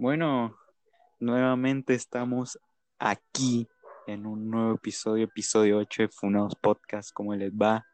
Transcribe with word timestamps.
Bueno, 0.00 0.56
nuevamente 1.18 1.92
estamos 1.92 2.58
aquí 2.98 3.68
en 4.06 4.24
un 4.24 4.50
nuevo 4.50 4.76
episodio, 4.76 5.24
episodio 5.24 5.76
8 5.76 6.04
de 6.04 6.08
Funados 6.08 6.56
Podcast. 6.56 7.10
¿Cómo 7.12 7.34
les 7.34 7.52
va? 7.52 7.84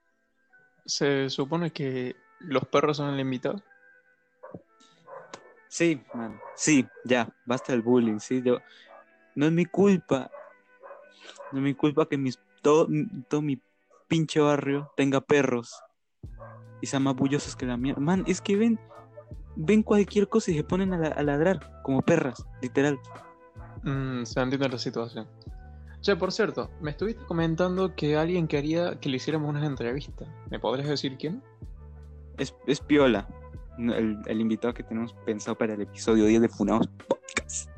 Se 0.85 1.29
supone 1.31 1.73
que 1.73 2.15
los 2.39 2.65
perros 2.67 2.99
son 2.99 3.13
el 3.13 3.19
invitado. 3.19 3.61
Sí, 5.67 6.01
man. 6.15 6.39
Sí, 6.55 6.87
ya, 7.05 7.29
basta 7.45 7.73
el 7.73 7.83
bullying, 7.83 8.21
sí. 8.21 8.41
Yo, 8.41 8.61
no 9.35 9.47
es 9.47 9.53
mi 9.53 9.65
culpa. 9.65 10.31
No 11.51 11.59
es 11.59 11.65
mi 11.65 11.75
culpa 11.75 12.09
que 12.09 12.17
mis, 12.17 12.39
todo, 12.63 12.87
todo 13.29 13.43
mi 13.43 13.61
pinche 14.07 14.39
barrio 14.39 14.93
tenga 14.97 15.21
perros 15.21 15.75
y 16.81 16.87
sean 16.87 17.03
más 17.03 17.17
bullosos 17.17 17.57
que 17.57 17.67
la 17.67 17.77
mierda. 17.77 18.01
Man, 18.01 18.23
es 18.29 18.41
que 18.41 18.55
ven, 18.55 18.79
ven 19.57 19.83
cualquier 19.83 20.29
cosa 20.29 20.51
y 20.51 20.55
se 20.55 20.65
ponen 20.65 20.93
a, 20.95 20.99
la- 20.99 21.09
a 21.09 21.23
ladrar, 21.23 21.83
como 21.83 22.03
perras, 22.03 22.45
literal. 22.63 22.99
Mm, 23.83 24.25
se 24.25 24.41
entiende 24.41 24.69
la 24.69 24.79
situación. 24.79 25.27
Che, 26.03 26.15
por 26.15 26.31
cierto, 26.31 26.71
me 26.81 26.91
estuviste 26.91 27.25
comentando 27.25 27.95
que 27.95 28.17
alguien 28.17 28.47
quería 28.47 28.99
que 29.01 29.09
le 29.09 29.17
hiciéramos 29.17 29.49
una 29.51 29.65
entrevista. 29.67 30.25
¿Me 30.51 30.59
podrías 30.59 30.89
decir 30.89 31.17
quién? 31.19 31.43
Es, 32.39 32.55
es 32.67 32.81
piola, 32.81 33.27
el, 33.79 34.19
el 34.27 34.41
invitado 34.41 34.75
que 34.75 34.83
tenemos 34.83 35.15
pensado 35.25 35.57
para 35.57 35.75
el 35.75 35.81
episodio 35.81 36.27
10 36.27 36.43
de 36.43 36.49
Funados 36.49 36.87
Podcast. 37.09 37.71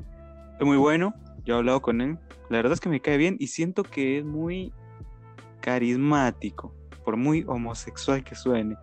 Es 0.59 0.65
muy 0.65 0.77
bueno, 0.77 1.13
yo 1.45 1.55
he 1.55 1.57
hablado 1.57 1.81
con 1.81 2.01
él. 2.01 2.19
La 2.49 2.57
verdad 2.57 2.73
es 2.73 2.79
que 2.81 2.89
me 2.89 2.99
cae 3.01 3.17
bien 3.17 3.37
y 3.39 3.47
siento 3.47 3.83
que 3.83 4.19
es 4.19 4.25
muy 4.25 4.73
carismático, 5.61 6.73
por 7.05 7.15
muy 7.17 7.43
homosexual 7.47 8.23
que 8.23 8.35
suene. 8.35 8.75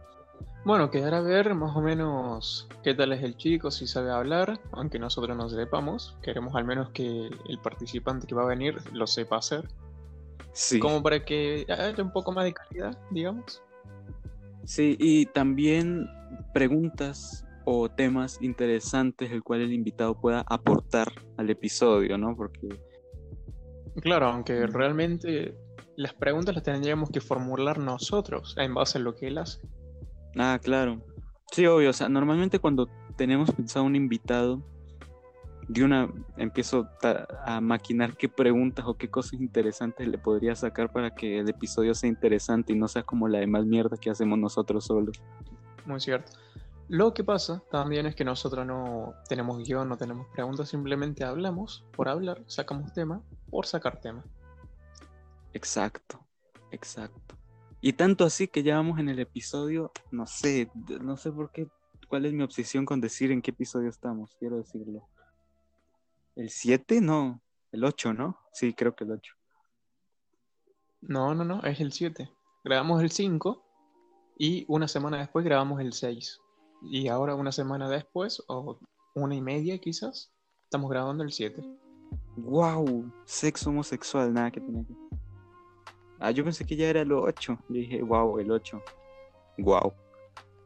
Bueno, 0.67 0.91
quedará 0.91 1.19
a 1.19 1.21
ver 1.21 1.55
más 1.55 1.77
o 1.77 1.81
menos 1.81 2.69
qué 2.83 2.93
tal 2.93 3.13
es 3.13 3.23
el 3.23 3.37
chico, 3.37 3.71
si 3.71 3.87
sabe 3.87 4.11
hablar, 4.11 4.59
aunque 4.73 4.99
nosotros 4.99 5.37
no 5.37 5.49
sepamos. 5.49 6.19
Queremos 6.23 6.57
al 6.57 6.65
menos 6.65 6.91
que 6.91 7.31
el 7.49 7.59
participante 7.63 8.27
que 8.27 8.35
va 8.35 8.43
a 8.43 8.47
venir 8.47 8.75
lo 8.93 9.07
sepa 9.07 9.37
hacer. 9.37 9.69
Sí. 10.51 10.81
Como 10.81 11.05
para 11.05 11.25
que 11.25 11.67
haya 11.69 12.03
un 12.03 12.11
poco 12.11 12.33
más 12.33 12.47
de 12.47 12.53
calidad, 12.53 12.99
digamos. 13.13 13.63
Sí, 14.65 14.97
y 14.99 15.27
también 15.27 16.09
preguntas 16.53 17.47
o 17.65 17.89
temas 17.89 18.43
interesantes 18.43 19.31
el 19.31 19.45
cual 19.45 19.61
el 19.61 19.73
invitado 19.73 20.21
pueda 20.21 20.45
aportar 20.49 21.13
al 21.37 21.49
episodio, 21.49 22.19
¿no? 22.19 22.35
Porque 22.35 22.71
Claro, 24.01 24.27
aunque 24.27 24.67
realmente 24.67 25.57
las 25.95 26.13
preguntas 26.15 26.57
las 26.57 26.65
tendríamos 26.65 27.11
que 27.11 27.21
formular 27.21 27.79
nosotros 27.79 28.57
en 28.59 28.75
base 28.75 28.99
a 28.99 29.01
lo 29.01 29.15
que 29.15 29.29
él 29.29 29.39
hace. 29.39 29.61
Ah, 30.37 30.59
claro. 30.63 31.03
Sí, 31.51 31.67
obvio. 31.67 31.91
O 31.91 31.93
sea, 31.93 32.09
normalmente 32.09 32.59
cuando 32.59 32.89
tenemos 33.17 33.51
pensado 33.53 33.85
un 33.85 33.97
invitado, 33.97 34.63
de 35.69 35.83
una 35.83 36.09
empiezo 36.37 36.89
a 37.45 37.61
maquinar 37.61 38.17
qué 38.17 38.29
preguntas 38.29 38.85
o 38.87 38.95
qué 38.95 39.11
cosas 39.11 39.41
interesantes 39.41 40.07
le 40.07 40.19
podría 40.19 40.55
sacar 40.55 40.93
para 40.93 41.15
que 41.15 41.41
el 41.41 41.49
episodio 41.49 41.95
sea 41.95 42.09
interesante 42.09 42.73
y 42.73 42.77
no 42.77 42.87
sea 42.87 43.03
como 43.03 43.27
la 43.29 43.39
demás 43.39 43.65
mierda 43.65 43.97
que 43.97 44.11
hacemos 44.11 44.39
nosotros 44.39 44.85
solos. 44.85 45.21
Muy 45.85 46.01
cierto. 46.01 46.33
Lo 46.89 47.13
que 47.15 47.25
pasa 47.25 47.65
también 47.69 48.07
es 48.07 48.15
que 48.15 48.25
nosotros 48.25 48.65
no 48.65 49.15
tenemos 49.29 49.59
guion, 49.59 49.89
no 49.89 49.97
tenemos 49.97 50.29
preguntas, 50.29 50.69
simplemente 50.69 51.25
hablamos 51.25 51.85
por 51.97 52.09
hablar, 52.09 52.45
sacamos 52.47 52.93
tema 52.93 53.21
por 53.51 53.67
sacar 53.67 54.01
tema. 54.01 54.25
Exacto, 55.53 56.21
exacto. 56.71 57.36
Y 57.87 57.93
tanto 57.93 58.25
así 58.25 58.49
que 58.49 58.65
ya 58.65 58.75
vamos 58.75 58.99
en 58.99 59.09
el 59.09 59.21
episodio, 59.21 59.93
no 60.11 60.27
sé, 60.27 60.69
no 61.03 61.17
sé 61.17 61.31
por 61.31 61.53
qué, 61.53 61.69
cuál 62.09 62.27
es 62.27 62.33
mi 62.33 62.43
obsesión 62.43 62.85
con 62.85 63.01
decir 63.01 63.31
en 63.31 63.41
qué 63.41 63.53
episodio 63.53 63.89
estamos, 63.89 64.35
quiero 64.41 64.57
decirlo. 64.57 65.09
¿El 66.35 66.51
7? 66.51 67.01
No, 67.01 67.41
el 67.71 67.85
8, 67.85 68.13
¿no? 68.13 68.41
Sí, 68.53 68.75
creo 68.75 68.97
que 68.97 69.05
el 69.05 69.13
8. 69.13 69.35
No, 71.03 71.33
no, 71.37 71.45
no, 71.45 71.63
es 71.63 71.79
el 71.79 71.93
7. 71.93 72.29
Grabamos 72.65 73.05
el 73.05 73.13
5 73.13 73.65
y 74.37 74.65
una 74.67 74.89
semana 74.89 75.19
después 75.19 75.45
grabamos 75.45 75.81
el 75.81 75.93
6. 75.93 76.41
Y 76.91 77.07
ahora 77.07 77.37
una 77.37 77.53
semana 77.53 77.89
después, 77.89 78.43
o 78.49 78.81
una 79.15 79.37
y 79.37 79.41
media 79.41 79.79
quizás, 79.79 80.33
estamos 80.65 80.91
grabando 80.91 81.23
el 81.23 81.31
7. 81.31 81.63
¡Wow! 82.37 83.13
Sexo 83.27 83.71
homosexual, 83.71 84.35
nada 84.35 84.51
que 84.51 84.61
que... 84.61 84.67
Ah, 86.19 86.31
yo 86.31 86.45
pensé 86.45 86.65
que 86.65 86.77
ya 86.77 86.89
era 86.89 87.03
el 87.03 87.13
8. 87.13 87.59
Yo 87.69 87.75
dije, 87.75 88.03
wow, 88.03 88.39
el 88.39 88.51
8. 88.51 88.83
Wow. 89.59 89.93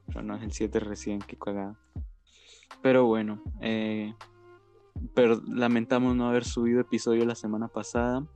Pero 0.07 0.23
no 0.23 0.37
es 0.37 0.43
el 0.43 0.53
7 0.53 0.81
recién, 0.81 1.21
qué 1.21 1.37
cagada. 1.37 1.79
Pero 2.83 3.07
bueno, 3.07 3.43
eh, 3.61 4.15
pero 5.15 5.41
lamentamos 5.47 6.17
no 6.17 6.29
haber 6.29 6.45
subido 6.45 6.81
episodio 6.81 7.25
la 7.25 7.35
semana 7.35 7.69
pasada. 7.69 8.27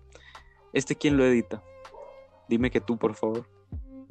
¿Este 0.72 0.96
quién 0.96 1.16
lo 1.16 1.24
edita? 1.24 1.62
Dime 2.48 2.70
que 2.70 2.80
tú, 2.80 2.98
por 2.98 3.14
favor. 3.14 3.48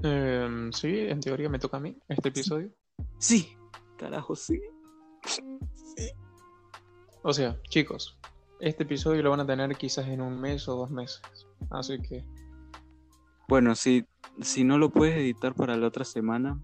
Em, 0.02 0.72
sí, 0.72 1.00
en 1.00 1.20
teoría 1.20 1.50
me 1.50 1.60
toca 1.60 1.78
a 1.78 1.80
mí 1.80 1.98
este 2.08 2.30
episodio. 2.30 2.72
Sí, 3.18 3.56
carajo, 3.98 4.36
sí. 4.36 4.60
O 7.22 7.32
sea, 7.32 7.58
chicos, 7.70 8.18
este 8.60 8.84
episodio 8.84 9.24
lo 9.24 9.30
van 9.30 9.40
a 9.42 9.46
tener 9.46 9.76
quizás 9.78 10.08
en 10.08 10.22
un 10.22 10.40
mes 10.40 10.68
o 10.68 10.76
dos 10.76 10.92
meses. 10.92 11.22
Así 11.70 12.02
que 12.02 12.26
Bueno, 13.48 13.76
si, 13.76 14.06
si 14.42 14.64
no 14.64 14.78
lo 14.78 14.90
puedes 14.90 15.16
editar 15.16 15.54
para 15.54 15.76
la 15.78 15.88
otra 15.88 16.06
semana, 16.06 16.60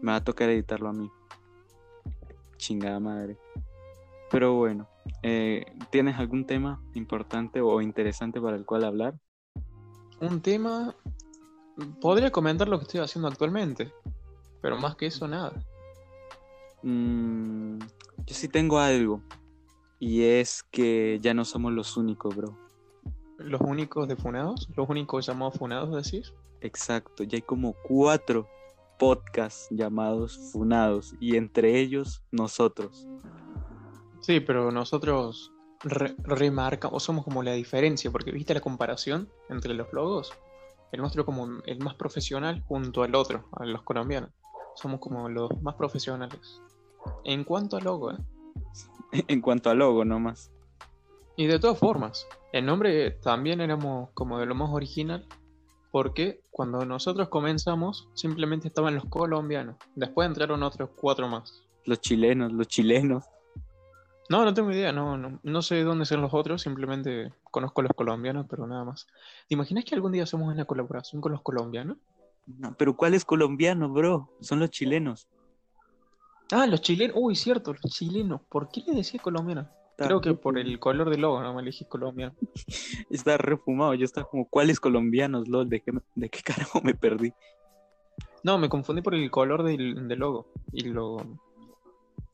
me 0.00 0.12
va 0.12 0.16
a 0.16 0.24
tocar 0.24 0.48
editarlo 0.48 0.88
a 0.88 0.92
mí. 0.92 1.10
Chingada 2.56 3.00
madre. 3.00 3.38
Pero 4.30 4.54
bueno, 4.54 4.88
eh, 5.22 5.66
¿tienes 5.90 6.16
algún 6.18 6.46
tema 6.46 6.80
importante 6.94 7.60
o 7.60 7.80
interesante 7.80 8.40
para 8.40 8.56
el 8.56 8.64
cual 8.64 8.84
hablar? 8.84 9.18
un 10.20 10.40
tema... 10.40 10.94
Podría 12.00 12.30
comentar 12.30 12.68
lo 12.68 12.78
que 12.78 12.82
estoy 12.82 13.00
haciendo 13.00 13.28
actualmente. 13.28 13.90
Pero 14.60 14.76
más 14.76 14.96
que 14.96 15.06
eso, 15.06 15.26
nada. 15.26 15.52
Mm, 16.82 17.78
yo 18.26 18.34
sí 18.34 18.48
tengo 18.48 18.78
algo. 18.78 19.22
Y 19.98 20.24
es 20.24 20.62
que 20.70 21.18
ya 21.22 21.32
no 21.32 21.44
somos 21.44 21.72
los 21.72 21.96
únicos, 21.96 22.36
bro. 22.36 22.69
Los 23.40 23.60
únicos 23.62 24.06
de 24.08 24.16
funados, 24.16 24.68
los 24.76 24.88
únicos 24.88 25.26
llamados 25.26 25.56
funados, 25.58 26.04
decís. 26.04 26.32
Exacto, 26.60 27.22
ya 27.24 27.36
hay 27.36 27.42
como 27.42 27.74
cuatro 27.82 28.48
podcasts 28.98 29.66
llamados 29.70 30.38
Funados. 30.52 31.14
Y 31.20 31.36
entre 31.36 31.78
ellos, 31.80 32.22
nosotros. 32.30 33.06
Sí, 34.20 34.40
pero 34.40 34.70
nosotros 34.70 35.52
re- 35.82 36.14
remarcamos, 36.22 37.02
somos 37.02 37.24
como 37.24 37.42
la 37.42 37.52
diferencia, 37.52 38.10
porque 38.10 38.30
viste 38.30 38.52
la 38.52 38.60
comparación 38.60 39.28
entre 39.48 39.72
los 39.72 39.90
logos. 39.92 40.32
El 40.92 41.00
nuestro 41.00 41.24
como 41.24 41.46
el 41.64 41.78
más 41.80 41.94
profesional 41.94 42.62
junto 42.68 43.02
al 43.02 43.14
otro, 43.14 43.48
a 43.52 43.64
los 43.64 43.82
colombianos. 43.82 44.30
Somos 44.74 45.00
como 45.00 45.28
los 45.28 45.50
más 45.62 45.76
profesionales. 45.76 46.60
En 47.24 47.44
cuanto 47.44 47.76
al 47.78 47.84
logo, 47.84 48.12
¿eh? 48.12 48.18
en 49.28 49.40
cuanto 49.40 49.70
a 49.70 49.74
logo, 49.74 50.04
nomás. 50.04 50.50
Y 51.36 51.46
de 51.46 51.58
todas 51.58 51.78
formas, 51.78 52.26
el 52.52 52.66
nombre 52.66 53.12
también 53.12 53.60
éramos 53.60 54.10
como 54.14 54.38
de 54.38 54.46
lo 54.46 54.54
más 54.54 54.70
original, 54.70 55.26
porque 55.90 56.40
cuando 56.50 56.84
nosotros 56.84 57.28
comenzamos 57.28 58.08
simplemente 58.14 58.68
estaban 58.68 58.94
los 58.94 59.04
colombianos, 59.06 59.76
después 59.94 60.26
entraron 60.26 60.62
otros 60.62 60.90
cuatro 60.96 61.28
más. 61.28 61.62
Los 61.84 62.00
chilenos, 62.00 62.52
los 62.52 62.68
chilenos. 62.68 63.24
No, 64.28 64.44
no 64.44 64.54
tengo 64.54 64.70
idea, 64.70 64.92
no, 64.92 65.16
no, 65.16 65.40
no 65.42 65.62
sé 65.62 65.82
dónde 65.82 66.06
son 66.06 66.20
los 66.20 66.32
otros, 66.32 66.62
simplemente 66.62 67.32
conozco 67.50 67.80
a 67.80 67.84
los 67.84 67.92
colombianos, 67.94 68.46
pero 68.48 68.66
nada 68.66 68.84
más. 68.84 69.06
¿Te 69.48 69.54
imaginas 69.54 69.84
que 69.84 69.96
algún 69.96 70.12
día 70.12 70.22
hacemos 70.22 70.52
una 70.52 70.64
colaboración 70.64 71.20
con 71.20 71.32
los 71.32 71.42
colombianos? 71.42 71.96
No, 72.46 72.74
pero 72.76 72.96
¿cuáles 72.96 73.24
colombianos, 73.24 73.92
bro? 73.92 74.30
Son 74.40 74.60
los 74.60 74.70
chilenos. 74.70 75.28
Ah, 76.52 76.66
los 76.66 76.80
chilenos, 76.80 77.16
uy, 77.18 77.34
cierto, 77.34 77.72
los 77.72 77.92
chilenos. 77.92 78.40
¿Por 78.48 78.68
qué 78.68 78.82
le 78.86 78.94
decía 78.94 79.20
colombiano? 79.20 79.68
Creo 80.06 80.20
que 80.20 80.34
por 80.34 80.58
el 80.58 80.78
color 80.78 81.10
del 81.10 81.20
logo 81.20 81.42
no 81.42 81.54
me 81.54 81.62
elegí 81.62 81.84
colombiano. 81.84 82.34
Está 83.10 83.36
refumado. 83.36 83.94
Yo 83.94 84.04
estaba 84.04 84.28
como, 84.28 84.48
¿cuáles 84.48 84.80
colombianos, 84.80 85.48
lol? 85.48 85.68
¿De 85.68 85.80
qué, 85.80 85.92
de 86.14 86.28
qué 86.28 86.40
carajo 86.42 86.80
me 86.82 86.94
perdí? 86.94 87.32
No, 88.42 88.58
me 88.58 88.68
confundí 88.68 89.02
por 89.02 89.14
el 89.14 89.30
color 89.30 89.62
del, 89.62 90.08
del 90.08 90.18
logo. 90.18 90.46
Y 90.72 90.84
lo. 90.84 91.18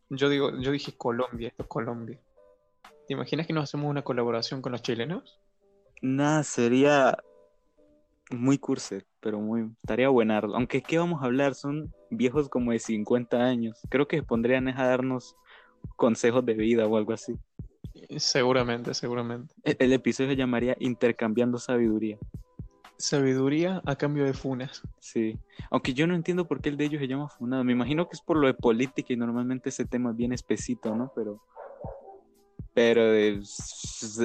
Yo 0.08 0.28
digo, 0.28 0.52
yo 0.60 0.70
dije 0.70 0.94
Colombia, 0.96 1.48
esto 1.48 1.64
es 1.64 1.68
Colombia. 1.68 2.20
¿Te 3.06 3.14
imaginas 3.14 3.46
que 3.46 3.52
nos 3.52 3.64
hacemos 3.64 3.90
una 3.90 4.02
colaboración 4.02 4.62
con 4.62 4.72
los 4.72 4.82
chilenos? 4.82 5.40
Nada, 6.02 6.42
sería 6.44 7.18
muy 8.30 8.58
curse, 8.58 9.04
pero 9.20 9.40
muy... 9.40 9.70
Estaría 9.82 10.08
buenardo. 10.08 10.54
Aunque, 10.54 10.82
¿qué 10.82 10.98
vamos 10.98 11.22
a 11.22 11.26
hablar? 11.26 11.54
Son 11.54 11.92
viejos 12.10 12.48
como 12.48 12.72
de 12.72 12.78
50 12.78 13.36
años. 13.36 13.80
Creo 13.88 14.06
que 14.06 14.22
pondrían 14.22 14.68
a 14.68 14.86
darnos 14.86 15.36
consejos 15.96 16.44
de 16.44 16.54
vida 16.54 16.86
o 16.86 16.96
algo 16.96 17.12
así. 17.12 17.36
Seguramente, 18.18 18.94
seguramente. 18.94 19.54
E- 19.64 19.76
El 19.78 19.92
episodio 19.92 20.30
se 20.30 20.36
llamaría 20.36 20.76
Intercambiando 20.80 21.58
Sabiduría. 21.58 22.18
Sabiduría 22.98 23.82
a 23.84 23.96
cambio 23.96 24.24
de 24.24 24.32
funas. 24.32 24.82
Sí. 25.00 25.38
Aunque 25.70 25.92
yo 25.92 26.06
no 26.06 26.14
entiendo 26.14 26.46
por 26.48 26.60
qué 26.60 26.70
el 26.70 26.76
de 26.76 26.86
ellos 26.86 27.00
se 27.00 27.08
llama 27.08 27.28
Funado. 27.28 27.62
Me 27.64 27.72
imagino 27.72 28.08
que 28.08 28.14
es 28.14 28.22
por 28.22 28.38
lo 28.38 28.46
de 28.46 28.54
política 28.54 29.12
y 29.12 29.16
normalmente 29.16 29.68
ese 29.68 29.84
tema 29.84 30.10
es 30.10 30.16
bien 30.16 30.32
espesito, 30.32 30.94
¿no? 30.94 31.12
Pero 31.14 31.42
pero 32.76 33.10
de 33.10 33.40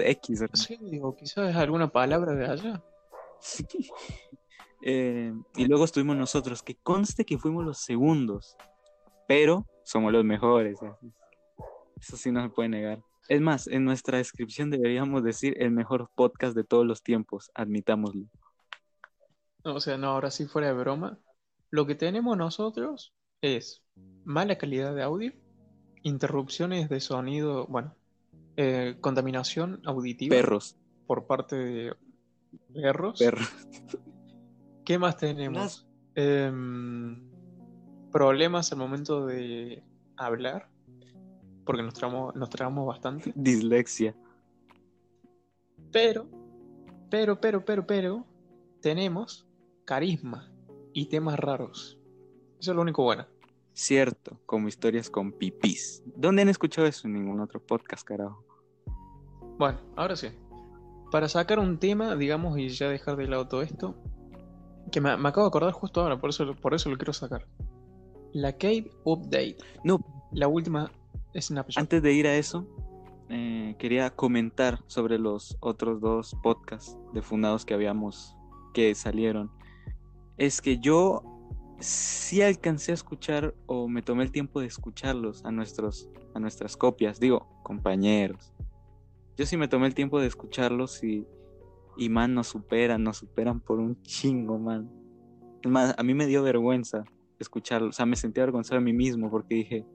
X. 0.04 0.46
Sí, 0.54 0.78
o 1.02 1.16
quizás 1.16 1.56
alguna 1.56 1.88
palabra 1.90 2.34
de 2.34 2.46
allá. 2.46 2.84
Eh, 4.84 5.32
y 5.56 5.66
luego 5.66 5.86
estuvimos 5.86 6.18
nosotros, 6.18 6.64
que 6.64 6.74
conste 6.74 7.24
que 7.24 7.38
fuimos 7.38 7.64
los 7.64 7.78
segundos, 7.78 8.58
pero 9.28 9.68
somos 9.84 10.12
los 10.12 10.26
mejores. 10.26 10.80
Eso 12.00 12.18
sí 12.18 12.32
no 12.32 12.42
se 12.42 12.50
puede 12.50 12.70
negar. 12.70 13.04
Es 13.28 13.42
más, 13.42 13.68
en 13.68 13.86
nuestra 13.86 14.18
descripción 14.18 14.70
deberíamos 14.70 15.24
decir 15.24 15.56
el 15.62 15.72
mejor 15.72 16.10
podcast 16.16 16.56
de 16.56 16.64
todos 16.64 16.86
los 16.86 17.04
tiempos, 17.04 17.52
admitámoslo. 17.54 18.26
O 19.64 19.80
sea, 19.80 19.98
no, 19.98 20.08
ahora 20.08 20.32
sí 20.32 20.46
fuera 20.46 20.68
de 20.68 20.74
broma. 20.74 21.20
Lo 21.70 21.86
que 21.86 21.96
tenemos 21.96 22.38
nosotros 22.38 23.14
es 23.42 23.84
mala 24.26 24.58
calidad 24.58 24.94
de 24.96 25.04
audio, 25.04 25.34
interrupciones 26.04 26.90
de 26.90 27.00
sonido, 27.00 27.68
bueno, 27.68 27.96
eh, 28.58 28.98
contaminación 29.00 29.82
auditiva 29.86 30.36
Perros, 30.36 30.76
por 31.08 31.28
parte 31.28 31.56
de 31.56 31.96
perros. 32.74 33.20
perros. 33.20 33.50
¿Qué 34.84 34.98
más 34.98 35.18
tenemos? 35.18 35.88
Em, 36.16 37.30
problemas 38.12 38.72
al 38.72 38.80
momento 38.80 39.26
de 39.26 39.84
hablar, 40.18 40.70
porque 41.66 41.84
nos 41.84 41.94
trabamos, 41.94 42.36
nos 42.36 42.50
bastante. 42.86 43.32
Dislexia. 43.36 44.16
Pero, 45.92 46.28
pero, 47.10 47.40
pero, 47.40 47.66
pero, 47.66 47.86
pero, 47.86 48.26
tenemos 48.82 49.48
carisma 49.86 50.52
y 50.94 51.08
temas 51.08 51.40
raros. 51.40 52.00
Eso 52.60 52.72
es 52.72 52.76
lo 52.76 52.82
único 52.82 53.04
bueno. 53.04 53.26
Cierto, 53.74 54.40
como 54.46 54.68
historias 54.68 55.10
con 55.10 55.32
pipís. 55.32 56.04
¿Dónde 56.16 56.42
han 56.42 56.50
escuchado 56.50 56.88
eso? 56.88 57.08
En 57.08 57.14
ningún 57.14 57.40
otro 57.40 57.62
podcast, 57.66 58.06
carajo. 58.06 58.46
Bueno, 59.58 59.80
ahora 59.96 60.16
sí. 60.16 60.28
Para 61.12 61.28
sacar 61.28 61.60
un 61.60 61.78
tema, 61.78 62.16
digamos, 62.16 62.58
y 62.58 62.70
ya 62.70 62.90
dejar 62.90 63.18
de 63.18 63.28
lado 63.28 63.48
todo 63.48 63.62
esto, 63.62 63.96
que 64.92 65.02
me, 65.02 65.16
me 65.18 65.30
acabo 65.30 65.46
de 65.46 65.50
acordar 65.50 65.72
justo 65.74 66.02
ahora, 66.02 66.20
por 66.20 66.30
eso, 66.30 66.56
por 66.56 66.74
eso 66.74 66.90
lo 66.90 66.98
quiero 66.98 67.14
sacar. 67.14 67.48
La 68.34 68.54
Cave 68.58 68.92
Update, 69.04 69.58
No, 69.84 70.00
la 70.32 70.48
última 70.48 70.92
Antes 71.76 72.04
de 72.04 72.14
ir 72.14 72.28
a 72.28 72.36
eso, 72.36 72.68
eh, 73.30 73.76
quería 73.80 74.10
comentar 74.10 74.80
sobre 74.88 75.18
los 75.18 75.58
otros 75.62 76.02
dos 76.02 76.36
podcasts 76.44 76.98
de 77.14 77.22
fundados 77.22 77.66
que 77.66 77.74
habíamos, 77.74 78.36
que 78.74 78.94
salieron. 78.94 79.50
Es 80.38 80.62
que 80.62 80.80
yo 80.80 81.24
sí 81.80 82.42
alcancé 82.42 82.92
a 82.92 82.96
escuchar 82.96 83.56
o 83.66 83.88
me 83.88 84.02
tomé 84.02 84.24
el 84.24 84.32
tiempo 84.32 84.60
de 84.60 84.68
escucharlos 84.68 85.46
a, 85.46 85.52
nuestros, 85.52 86.10
a 86.34 86.40
nuestras 86.40 86.76
copias, 86.76 87.20
digo, 87.20 87.48
compañeros. 87.64 88.52
Yo 89.38 89.46
sí 89.46 89.56
me 89.56 89.70
tomé 89.70 89.88
el 89.88 89.96
tiempo 89.96 90.20
de 90.20 90.28
escucharlos 90.28 91.02
y, 91.04 91.26
y 91.96 92.10
man, 92.10 92.34
nos 92.34 92.48
superan, 92.48 93.04
nos 93.04 93.18
superan 93.18 93.62
por 93.62 93.80
un 93.80 94.02
chingo, 94.04 94.60
man. 94.60 94.92
A 95.98 96.04
mí 96.04 96.14
me 96.14 96.28
dio 96.28 96.44
vergüenza 96.44 97.06
escucharlos, 97.40 97.90
o 97.90 97.94
sea, 97.94 98.06
me 98.06 98.16
sentí 98.16 98.42
avergonzado 98.42 98.80
de 98.80 98.86
mí 98.86 98.94
mismo 98.94 99.32
porque 99.32 99.56
dije, 99.56 99.86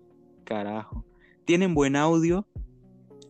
carajo, 0.45 1.05
tienen 1.47 1.75
buen 1.75 1.97
audio, 1.97 2.47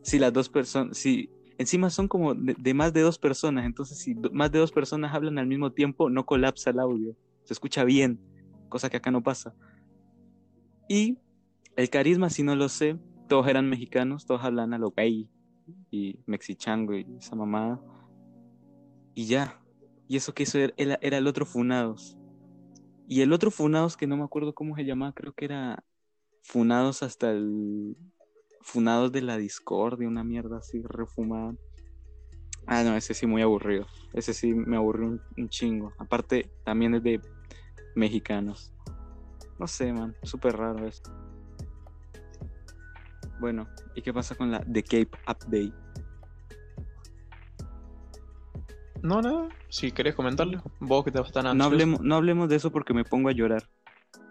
si 0.02 0.18
las 0.18 0.32
dos 0.32 0.48
personas, 0.48 0.96
si 0.96 1.30
encima 1.58 1.90
son 1.90 2.08
como 2.08 2.34
de, 2.34 2.74
más 2.74 2.92
de 2.92 3.02
dos 3.02 3.18
personas, 3.18 3.66
entonces 3.66 3.98
si 3.98 4.14
más 4.32 4.50
de 4.50 4.58
dos 4.58 4.72
personas 4.72 5.14
hablan 5.14 5.38
al 5.38 5.46
mismo 5.46 5.70
tiempo, 5.70 6.10
no 6.10 6.26
colapsa 6.26 6.70
el 6.70 6.80
audio, 6.80 7.14
se 7.44 7.52
escucha 7.52 7.84
bien, 7.84 8.18
cosa 8.68 8.90
que 8.90 8.96
acá 8.96 9.10
no 9.10 9.22
pasa. 9.22 9.54
Y 10.88 11.18
el 11.76 11.90
carisma, 11.90 12.30
si 12.30 12.42
no 12.42 12.56
lo 12.56 12.68
sé, 12.68 12.98
todos 13.28 13.46
eran 13.48 13.68
mexicanos, 13.68 14.26
todos 14.26 14.42
hablan 14.42 14.72
a 14.72 14.78
lo 14.78 14.92
gay 14.92 15.28
y 15.90 16.18
mexichango 16.26 16.94
y 16.94 17.06
esa 17.18 17.36
mamada. 17.36 17.80
Y 19.14 19.26
ya. 19.26 19.60
Y 20.08 20.16
eso 20.16 20.32
que 20.32 20.46
era- 20.76 20.98
era 21.02 21.18
el 21.18 21.26
otro 21.26 21.44
Funados. 21.44 22.16
Y 23.08 23.20
el 23.22 23.32
otro 23.32 23.50
Funados 23.50 23.96
que 23.96 24.06
no 24.06 24.16
me 24.16 24.24
acuerdo 24.24 24.54
cómo 24.54 24.76
se 24.76 24.84
llamaba, 24.84 25.12
creo 25.12 25.32
que 25.32 25.46
era 25.46 25.84
Funados 26.46 27.02
hasta 27.02 27.32
el 27.32 27.96
Funados 28.60 29.10
de 29.10 29.20
la 29.20 29.36
Discordia, 29.36 30.06
una 30.06 30.22
mierda 30.22 30.58
así 30.58 30.80
refumada. 30.80 31.56
Ah, 32.68 32.84
no, 32.84 32.96
ese 32.96 33.14
sí 33.14 33.26
muy 33.26 33.42
aburrido. 33.42 33.86
Ese 34.12 34.32
sí 34.32 34.54
me 34.54 34.76
aburrió 34.76 35.08
un, 35.08 35.20
un 35.36 35.48
chingo. 35.48 35.92
Aparte, 35.98 36.52
también 36.64 36.94
es 36.94 37.02
de 37.02 37.20
mexicanos. 37.96 38.72
No 39.58 39.66
sé, 39.66 39.92
man, 39.92 40.14
súper 40.22 40.56
raro 40.56 40.86
eso. 40.86 41.02
Bueno, 43.40 43.68
¿y 43.96 44.02
qué 44.02 44.14
pasa 44.14 44.36
con 44.36 44.52
la 44.52 44.60
The 44.60 44.84
Cape 44.84 45.10
Update? 45.28 45.74
No, 49.02 49.20
nada. 49.20 49.48
Si 49.68 49.90
querés 49.90 50.14
comentarlo, 50.14 50.62
vos 50.78 51.04
que 51.04 51.10
te 51.10 51.18
vas 51.18 51.32
tan 51.32 51.58
No 51.58 51.64
hablemos, 51.64 52.00
no 52.00 52.14
hablemos 52.14 52.48
de 52.48 52.54
eso 52.54 52.70
porque 52.70 52.94
me 52.94 53.04
pongo 53.04 53.30
a 53.30 53.32
llorar 53.32 53.68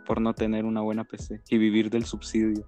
por 0.05 0.21
no 0.21 0.33
tener 0.33 0.65
una 0.65 0.81
buena 0.81 1.03
PC 1.03 1.41
y 1.49 1.57
vivir 1.57 1.89
del 1.89 2.05
subsidio. 2.05 2.65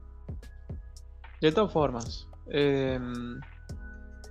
De 1.42 1.52
todas 1.52 1.72
formas, 1.72 2.28
em, 2.48 3.40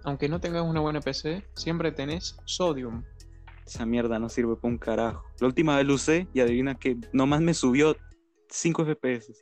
aunque 0.05 0.29
no 0.29 0.41
tengas 0.41 0.65
una 0.65 0.81
buena 0.81 1.01
PC, 1.01 1.47
siempre 1.55 1.93
tenés 1.93 2.37
Sodium. 2.45 3.05
Esa 3.65 3.87
mierda 3.87 4.19
no 4.19 4.29
sirve 4.29 4.57
para 4.57 4.73
un 4.73 4.79
carajo. 4.79 5.25
La 5.41 5.47
última 5.47 5.77
vez 5.77 5.87
lo 5.87 5.95
usé 5.95 6.29
y 6.33 6.41
adivina 6.41 6.75
que 6.75 6.97
nomás 7.13 7.41
me 7.41 7.55
subió 7.55 7.97
5 8.49 8.85
FPS. 8.85 9.33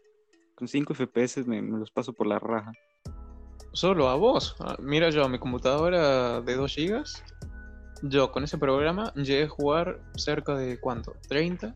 Con 0.55 0.69
5 0.69 0.95
FPS 0.95 1.47
me, 1.47 1.61
me 1.61 1.79
los 1.79 1.91
paso 1.91 2.13
por 2.13 2.27
la 2.27 2.39
raja. 2.39 2.73
Solo 3.73 4.09
a 4.09 4.15
vos. 4.15 4.57
Ah, 4.61 4.77
Mira 4.79 5.11
yo, 5.11 5.29
mi 5.29 5.39
computadora 5.39 6.41
de 6.41 6.55
2 6.55 6.77
GB. 6.77 7.05
Yo 8.03 8.31
con 8.31 8.45
ese 8.45 8.57
programa 8.57 9.13
llegué 9.15 9.45
a 9.45 9.49
jugar 9.49 10.01
cerca 10.17 10.55
de 10.55 10.79
cuánto? 10.79 11.15
¿30? 11.29 11.75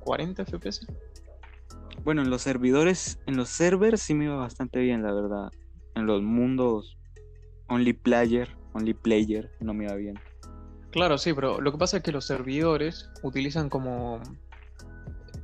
¿40 0.00 0.44
FPS? 0.44 0.86
Bueno, 2.08 2.22
en 2.22 2.30
los 2.30 2.40
servidores, 2.40 3.18
en 3.26 3.36
los 3.36 3.50
servers 3.50 4.00
sí 4.00 4.14
me 4.14 4.24
iba 4.24 4.36
bastante 4.36 4.78
bien, 4.78 5.02
la 5.02 5.12
verdad. 5.12 5.50
En 5.94 6.06
los 6.06 6.22
mundos 6.22 6.96
only 7.68 7.92
player, 7.92 8.48
only 8.72 8.94
player, 8.94 9.50
no 9.60 9.74
me 9.74 9.84
iba 9.84 9.94
bien. 9.94 10.18
Claro, 10.90 11.18
sí, 11.18 11.34
pero 11.34 11.60
lo 11.60 11.70
que 11.70 11.76
pasa 11.76 11.98
es 11.98 12.02
que 12.02 12.10
los 12.10 12.24
servidores 12.24 13.10
utilizan 13.22 13.68
como 13.68 14.22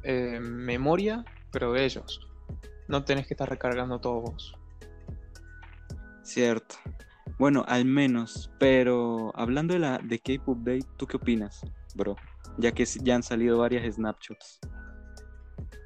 eh, 0.05 0.41
memoria, 0.41 1.27
pero 1.53 1.71
de 1.75 1.85
ellos. 1.85 2.19
No 2.89 3.05
tenés 3.05 3.27
que 3.27 3.35
estar 3.35 3.51
recargando 3.51 4.01
todo 4.01 4.23
vos. 4.23 4.55
Cierto. 6.23 6.77
Bueno, 7.39 7.67
al 7.69 7.85
menos. 7.85 8.51
Pero 8.59 9.33
hablando 9.35 9.75
de 9.75 9.81
la 9.81 9.99
de 9.99 10.19
Cape 10.19 10.45
Update, 10.47 10.87
¿tú 10.97 11.07
qué 11.07 11.19
opinas, 11.19 11.61
bro? 11.95 12.17
Ya 12.57 12.73
que 12.73 12.87
ya 12.87 13.17
han 13.17 13.23
salido 13.23 13.59
varias 13.59 13.97
snapshots. 13.97 14.61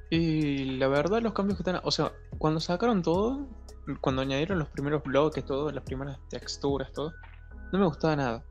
Y 0.09 0.77
la 0.77 0.87
verdad, 0.87 1.21
los 1.21 1.33
cambios 1.33 1.57
que 1.57 1.61
están. 1.61 1.81
O 1.83 1.91
sea, 1.91 2.11
cuando 2.37 2.59
sacaron 2.59 3.01
todo, 3.03 3.47
cuando 4.01 4.21
añadieron 4.21 4.59
los 4.59 4.69
primeros 4.69 5.03
bloques, 5.03 5.45
todo, 5.45 5.71
las 5.71 5.83
primeras 5.83 6.19
texturas, 6.29 6.91
todo, 6.93 7.13
no 7.71 7.79
me 7.79 7.85
gustaba 7.85 8.15
nada. 8.15 8.43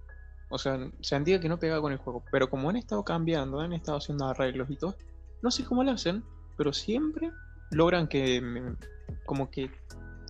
O 0.51 0.59
sea, 0.59 0.79
sentía 1.01 1.41
que 1.41 1.49
no 1.49 1.59
pegaba 1.59 1.83
con 1.83 1.93
el 1.93 1.99
juego. 1.99 2.23
Pero 2.31 2.49
como 2.49 2.71
han 2.71 2.77
estado 2.77 3.05
cambiando, 3.05 3.61
han 3.61 3.73
estado 3.73 3.99
haciendo 3.99 4.27
arreglos 4.27 4.71
y 4.71 4.77
todo, 4.77 4.97
no 5.43 5.51
sé 5.51 5.65
cómo 5.65 5.83
lo 5.85 5.91
hacen, 5.91 6.25
pero 6.57 6.73
siempre 6.73 7.31
logran 7.71 8.09
que. 8.09 8.41
me- 8.41 8.77
como 9.25 9.51
que 9.51 9.71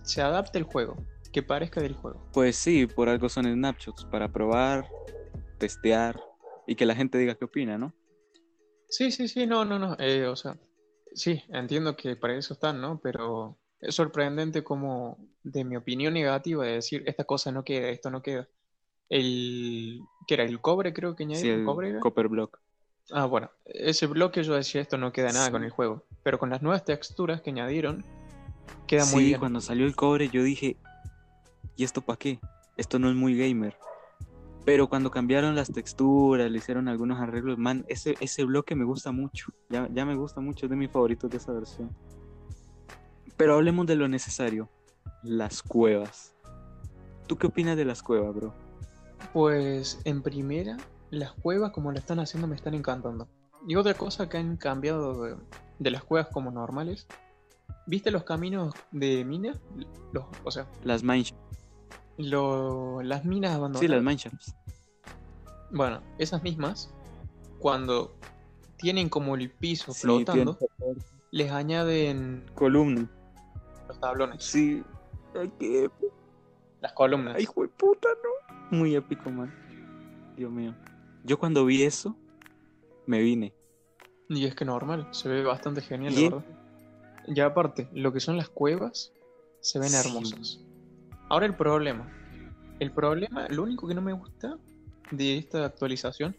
se 0.03 0.21
adapte 0.21 0.57
el 0.57 0.65
juego, 0.65 0.97
que 1.31 1.41
parezca 1.41 1.79
del 1.79 1.93
juego. 1.95 2.21
Pues 2.33 2.57
sí, 2.57 2.85
por 2.85 3.07
algo 3.07 3.29
son 3.29 3.45
snapshots, 3.45 4.03
para 4.05 4.27
probar, 4.27 4.85
testear 5.57 6.19
y 6.67 6.75
que 6.75 6.85
la 6.85 6.95
gente 6.95 7.17
diga 7.17 7.35
qué 7.35 7.45
opina, 7.45 7.77
¿no? 7.77 7.93
Sí, 8.89 9.11
sí, 9.11 9.27
sí, 9.29 9.45
no, 9.47 9.63
no, 9.63 9.79
no. 9.79 9.95
eh, 9.99 10.25
o 10.27 10.35
sea, 10.35 10.57
sí, 11.19 11.43
entiendo 11.49 11.95
que 11.95 12.15
para 12.15 12.35
eso 12.35 12.53
están, 12.53 12.79
¿no? 12.81 12.99
Pero 13.01 13.57
es 13.79 13.95
sorprendente 13.95 14.63
como, 14.63 15.17
de 15.43 15.63
mi 15.63 15.75
opinión 15.75 16.13
negativa, 16.13 16.65
de 16.65 16.73
decir, 16.73 17.03
esta 17.05 17.23
cosa 17.23 17.51
no 17.51 17.63
queda, 17.63 17.89
esto 17.89 18.09
no 18.09 18.21
queda. 18.21 18.47
El, 19.09 19.99
¿qué 20.27 20.33
era? 20.35 20.43
¿El 20.43 20.61
cobre 20.61 20.93
creo 20.93 21.15
que 21.15 21.23
Sí, 21.23 21.29
añadieron? 21.31 21.59
el 21.61 21.65
¿Cobre 21.65 21.89
era? 21.89 21.99
Copper 21.99 22.27
Block. 22.27 22.59
Ah, 23.11 23.25
bueno, 23.25 23.49
ese 23.65 24.05
bloque 24.05 24.43
yo 24.43 24.53
decía, 24.53 24.81
esto 24.81 24.97
no 24.97 25.11
queda 25.11 25.31
nada 25.33 25.47
Sí. 25.47 25.51
con 25.51 25.63
el 25.63 25.71
juego. 25.71 26.05
Pero 26.23 26.37
con 26.37 26.49
las 26.51 26.61
nuevas 26.61 26.85
texturas 26.85 27.41
que 27.41 27.49
añadieron, 27.49 28.05
queda 28.87 29.05
sí, 29.05 29.15
muy 29.15 29.23
bien. 29.25 29.39
cuando 29.39 29.61
salió 29.61 29.85
el 29.87 29.95
cobre 29.95 30.29
yo 30.29 30.43
dije, 30.43 30.77
¿y 31.75 31.83
esto 31.83 32.01
para 32.01 32.17
qué? 32.17 32.39
Esto 32.77 32.99
no 32.99 33.09
es 33.09 33.15
muy 33.15 33.35
gamer. 33.37 33.75
Pero 34.65 34.87
cuando 34.87 35.09
cambiaron 35.09 35.55
las 35.55 35.71
texturas, 35.71 36.51
le 36.51 36.57
hicieron 36.57 36.87
algunos 36.87 37.19
arreglos, 37.19 37.57
man, 37.57 37.85
ese, 37.87 38.15
ese 38.19 38.43
bloque 38.43 38.75
me 38.75 38.85
gusta 38.85 39.11
mucho. 39.11 39.51
Ya, 39.69 39.87
ya 39.91 40.05
me 40.05 40.15
gusta 40.15 40.41
mucho, 40.41 40.65
es 40.65 40.69
de 40.69 40.75
mis 40.75 40.91
favoritos 40.91 41.29
de 41.29 41.37
esa 41.37 41.53
versión. 41.53 41.89
Pero 43.37 43.55
hablemos 43.55 43.87
de 43.87 43.95
lo 43.95 44.07
necesario. 44.07 44.69
Las 45.23 45.63
cuevas. 45.63 46.35
¿Tú 47.25 47.37
qué 47.37 47.47
opinas 47.47 47.77
de 47.77 47.85
las 47.85 48.03
cuevas, 48.03 48.35
bro? 48.35 48.53
Pues 49.33 50.01
en 50.03 50.21
primera, 50.21 50.77
las 51.09 51.33
cuevas 51.33 51.71
como 51.71 51.91
lo 51.91 51.97
están 51.97 52.19
haciendo 52.19 52.47
me 52.47 52.55
están 52.55 52.73
encantando. 52.73 53.27
Y 53.67 53.75
otra 53.75 53.93
cosa 53.93 54.29
que 54.29 54.37
han 54.37 54.57
cambiado 54.57 55.23
de, 55.23 55.35
de 55.79 55.91
las 55.91 56.03
cuevas 56.03 56.29
como 56.31 56.51
normales, 56.51 57.07
¿viste 57.87 58.11
los 58.11 58.23
caminos 58.23 58.73
de 58.91 59.25
mina? 59.25 59.59
Los, 60.11 60.25
o 60.43 60.51
sea, 60.51 60.67
Las 60.83 61.03
mine, 61.03 61.25
Lo, 62.19 63.01
las 63.01 63.23
minas 63.25 63.51
abandonadas. 63.55 63.79
Sí, 63.79 63.87
las 63.87 64.03
mineshaft. 64.03 64.49
Bueno, 65.71 66.01
esas 66.17 66.43
mismas, 66.43 66.93
cuando 67.59 68.15
tienen 68.77 69.07
como 69.09 69.35
el 69.35 69.49
piso 69.49 69.93
Sí, 69.93 70.01
flotando, 70.01 70.55
tienen 70.55 71.03
les 71.31 71.51
añaden 71.51 72.45
columna. 72.55 73.09
los 73.87 73.99
tablones, 73.99 74.43
Sí. 74.43 74.83
Ay, 75.35 75.51
qué 75.59 75.89
las 76.81 76.91
columnas. 76.93 77.35
Ay, 77.37 77.43
hijo 77.43 77.61
de 77.61 77.67
puta, 77.69 78.07
no. 78.23 78.77
Muy 78.77 78.95
épico, 78.95 79.29
man. 79.29 79.53
Dios 80.35 80.51
mío. 80.51 80.75
Yo 81.23 81.37
cuando 81.39 81.65
vi 81.65 81.83
eso, 81.83 82.15
me 83.05 83.19
vine. 83.21 83.53
Y 84.27 84.45
es 84.45 84.55
que 84.55 84.65
normal, 84.65 85.07
se 85.11 85.29
ve 85.29 85.43
bastante 85.43 85.81
genial, 85.81 86.15
la 86.15 86.21
verdad. 86.21 86.45
Y 87.27 87.39
aparte, 87.41 87.89
lo 87.93 88.11
que 88.11 88.19
son 88.19 88.37
las 88.37 88.49
cuevas 88.49 89.13
se 89.61 89.79
ven 89.79 89.89
Sí. 89.89 90.07
hermosas. 90.07 90.59
Ahora 91.29 91.45
el 91.45 91.55
problema. 91.55 92.11
El 92.79 92.91
problema, 92.91 93.47
lo 93.49 93.63
único 93.63 93.87
que 93.87 93.93
no 93.93 94.01
me 94.01 94.13
gusta 94.13 94.57
de 95.11 95.37
esta 95.37 95.65
actualización 95.65 96.35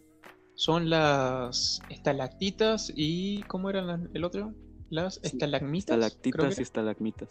son 0.55 0.91
las 0.91 1.81
estalactitas 1.89 2.93
y. 2.95 3.43
¿Cómo 3.45 3.71
eran 3.71 3.87
las- 3.87 4.01
el 4.15 4.25
otro? 4.25 4.53
Las 4.91 5.15
Sí, 5.17 5.21
estalagmitas. 5.29 5.97
Estalactitas 5.97 6.59
y 6.59 6.63
estalagmitas. 6.63 7.29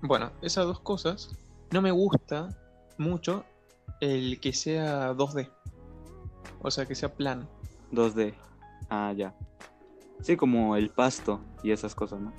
Bueno, 0.00 0.32
esas 0.42 0.64
dos 0.66 0.80
cosas. 0.80 1.36
No 1.70 1.82
me 1.82 1.90
gusta 1.90 2.48
mucho 2.96 3.44
el 4.00 4.40
que 4.40 4.52
sea 4.52 5.12
2D. 5.14 5.50
O 6.60 6.70
sea, 6.70 6.86
que 6.86 6.94
sea 6.94 7.14
plano. 7.14 7.48
2D. 7.90 8.34
Ah, 8.88 9.12
ya. 9.16 9.34
Sí, 10.22 10.36
como 10.36 10.76
el 10.76 10.90
pasto 10.90 11.40
y 11.62 11.70
esas 11.70 11.94
cosas, 11.94 12.20
¿no? 12.20 12.32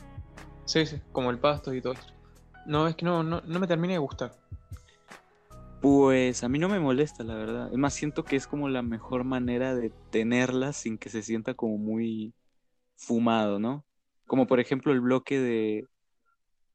Sí, 0.65 0.86
sí, 0.86 1.00
como 1.12 1.29
el 1.29 1.39
pasto 1.39 1.74
y 1.74 1.82
todo 1.82 1.94
eso. 1.94 2.08
No, 2.66 2.88
es 2.88 2.96
que 2.96 3.06
no, 3.06 3.24
no, 3.24 3.42
no 3.42 3.60
me 3.60 3.68
termina 3.68 3.94
de 3.94 4.00
gustar. 4.00 4.32
Pues 5.82 6.44
a 6.44 6.50
mí 6.50 6.60
no 6.60 6.68
me 6.68 6.80
molesta, 6.80 7.24
la 7.24 7.36
verdad. 7.36 7.70
Es 7.72 7.78
más, 7.78 7.94
siento 7.94 8.24
que 8.25 8.36
es 8.36 8.48
como 8.48 8.68
la 8.70 8.82
mejor 8.82 9.24
manera 9.24 9.75
de 9.75 9.94
tenerlas 10.12 10.78
sin 10.78 10.98
que 10.98 11.10
se 11.10 11.22
sienta 11.24 11.54
como 11.54 11.78
muy 11.78 12.34
fumado, 12.98 13.60
¿no? 13.60 13.86
Como 14.28 14.48
por 14.48 14.60
ejemplo 14.60 14.92
el 14.94 15.01
bloque 15.01 15.39
de, 15.39 15.86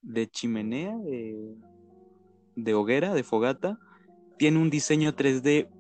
de 0.02 0.28
chimenea, 0.28 0.96
de, 0.98 1.56
de 2.54 2.74
hoguera, 2.74 3.14
de 3.14 3.24
fogata, 3.24 3.78
tiene 4.38 4.58
un 4.58 4.70
diseño 4.70 5.14
3D 5.14 5.70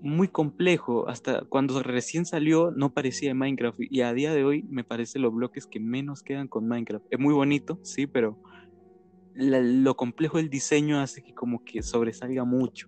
muy 0.00 0.28
complejo. 0.28 1.08
Hasta 1.08 1.44
cuando 1.48 1.82
recién 1.82 2.26
salió 2.26 2.70
no 2.72 2.92
parecía 2.92 3.30
de 3.30 3.34
Minecraft 3.34 3.78
y 3.80 4.02
a 4.02 4.12
día 4.14 4.34
de 4.34 4.44
hoy 4.44 4.64
me 4.70 4.84
parece 4.84 5.18
los 5.18 5.34
bloques 5.34 5.66
que 5.66 5.80
menos 5.80 6.22
quedan 6.22 6.48
con 6.48 6.68
Minecraft. 6.68 7.06
Es 7.10 7.20
muy 7.20 7.34
bonito, 7.34 7.80
sí, 7.82 8.06
pero 8.06 8.38
la- 9.34 9.60
lo 9.60 9.96
complejo 9.96 10.38
del 10.38 10.48
diseño 10.50 11.00
hace 11.00 11.22
que 11.22 11.34
como 11.34 11.64
que 11.64 11.82
sobresalga 11.82 12.44
mucho. 12.44 12.86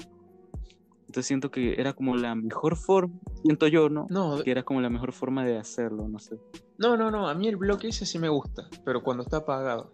Entonces 1.07 1.27
siento 1.27 1.51
que 1.51 1.75
era 1.81 1.93
como 1.93 2.17
la 2.17 2.35
mejor 2.35 2.77
forma, 2.77 3.15
siento 3.43 3.69
yo, 3.69 3.89
¿no? 3.89 4.07
No, 4.11 4.43
Que 4.43 4.51
era 4.51 4.65
como 4.65 4.81
la 4.81 4.91
mejor 4.91 5.13
forma 5.13 5.45
de 5.45 5.57
hacerlo, 5.57 6.09
no 6.09 6.19
sé. 6.19 6.37
no, 6.79 6.97
no, 6.97 7.11
no, 7.11 7.29
a 7.29 7.35
mí 7.35 7.47
el 7.49 7.57
bloque 7.57 7.89
ese 7.89 8.05
sí 8.07 8.19
me 8.19 8.29
gusta, 8.29 8.69
pero 8.85 9.03
cuando 9.03 9.23
está 9.23 9.39
apagado. 9.39 9.93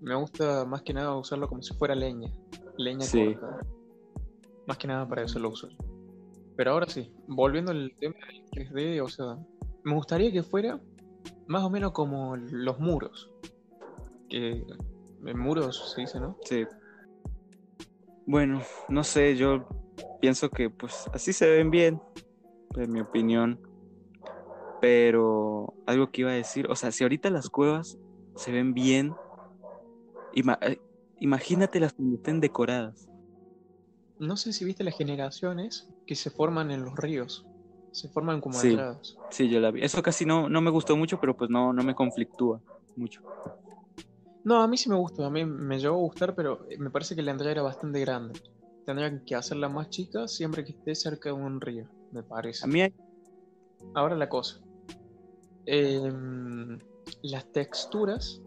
Me 0.00 0.14
gusta 0.14 0.64
más 0.64 0.82
que 0.82 0.92
nada 0.94 1.14
usarlo 1.16 1.46
como 1.48 1.62
si 1.62 1.74
fuera 1.74 1.94
leña. 1.94 2.30
Leña 2.78 3.02
Sí. 3.04 3.36
Más 4.66 4.78
que 4.78 4.86
nada 4.88 5.06
para 5.08 5.22
eso 5.22 5.38
lo 5.38 5.50
uso. 5.50 5.68
Pero 6.56 6.72
ahora 6.72 6.86
sí, 6.86 7.12
volviendo 7.28 7.70
al 7.70 7.92
tema 7.98 8.14
del 8.26 8.68
3D, 8.72 9.00
o 9.02 9.08
sea, 9.08 9.36
me 9.84 9.94
gustaría 9.94 10.32
que 10.32 10.42
fuera 10.42 10.80
más 11.46 11.62
o 11.64 11.70
menos 11.70 11.92
como 11.92 12.36
los 12.36 12.78
muros. 12.78 13.30
Que 14.28 14.64
en 15.24 15.38
muros 15.38 15.92
se 15.94 16.02
dice, 16.02 16.20
¿no? 16.20 16.36
Sí. 16.44 16.64
Bueno, 18.26 18.62
no 18.88 19.04
sé, 19.04 19.36
yo 19.36 19.66
pienso 20.20 20.50
que 20.50 20.70
pues 20.70 21.04
así 21.12 21.32
se 21.32 21.48
ven 21.50 21.70
bien, 21.70 22.00
en 22.76 22.92
mi 22.92 23.00
opinión. 23.00 23.60
Pero 24.80 25.74
algo 25.86 26.10
que 26.10 26.22
iba 26.22 26.30
a 26.30 26.34
decir, 26.34 26.66
o 26.70 26.76
sea, 26.76 26.90
si 26.92 27.04
ahorita 27.04 27.28
las 27.30 27.50
cuevas 27.50 27.98
se 28.34 28.50
ven 28.52 28.72
bien, 28.72 29.16
ima- 30.32 30.58
eh, 30.62 30.80
imagínatelas 31.18 31.92
cuando 31.92 32.16
estén 32.16 32.40
decoradas. 32.40 33.08
No 34.18 34.36
sé 34.36 34.52
si 34.52 34.64
viste 34.64 34.84
las 34.84 34.96
generaciones 34.96 35.86
que 36.06 36.14
se 36.14 36.30
forman 36.30 36.70
en 36.70 36.84
los 36.84 36.94
ríos. 36.96 37.46
Se 37.90 38.08
forman 38.08 38.40
como 38.40 38.60
Sí. 38.60 38.68
entradas. 38.68 39.18
Sí, 39.30 39.48
yo 39.48 39.60
la 39.60 39.70
vi. 39.70 39.82
Eso 39.82 40.02
casi 40.02 40.24
no, 40.24 40.48
no 40.48 40.60
me 40.60 40.70
gustó 40.70 40.96
mucho, 40.96 41.18
pero 41.18 41.36
pues 41.36 41.50
no, 41.50 41.72
no 41.72 41.82
me 41.82 41.94
conflictúa 41.94 42.62
mucho. 42.96 43.20
No, 44.44 44.62
a 44.62 44.66
mí 44.68 44.76
sí 44.76 44.88
me 44.88 44.96
gusta, 44.96 45.26
a 45.26 45.30
mí 45.30 45.44
me 45.44 45.78
llegó 45.78 45.94
a 45.96 45.98
gustar, 45.98 46.34
pero 46.34 46.66
me 46.78 46.90
parece 46.90 47.14
que 47.14 47.22
la 47.22 47.32
entrada 47.32 47.52
era 47.52 47.62
bastante 47.62 48.00
grande. 48.00 48.40
Tendrían 48.86 49.22
que 49.24 49.34
hacerla 49.34 49.68
más 49.68 49.90
chica 49.90 50.26
siempre 50.28 50.64
que 50.64 50.72
esté 50.72 50.94
cerca 50.94 51.28
de 51.28 51.34
un 51.34 51.60
río, 51.60 51.86
me 52.10 52.22
parece. 52.22 52.64
A 52.64 52.68
mí 52.68 52.80
hay- 52.80 52.94
Ahora 53.94 54.16
la 54.16 54.28
cosa. 54.28 54.60
Em, 55.66 56.78
las 57.22 57.52
texturas 57.52 58.40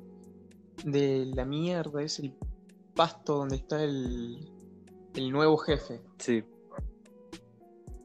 de 0.83 1.25
la 1.33 1.45
mierda 1.45 2.01
es 2.01 2.19
el 2.19 2.35
pasto 2.95 3.37
donde 3.37 3.57
está 3.57 3.83
el, 3.83 4.37
el 5.15 5.31
nuevo 5.31 5.57
jefe. 5.57 6.01
sí, 6.17 6.43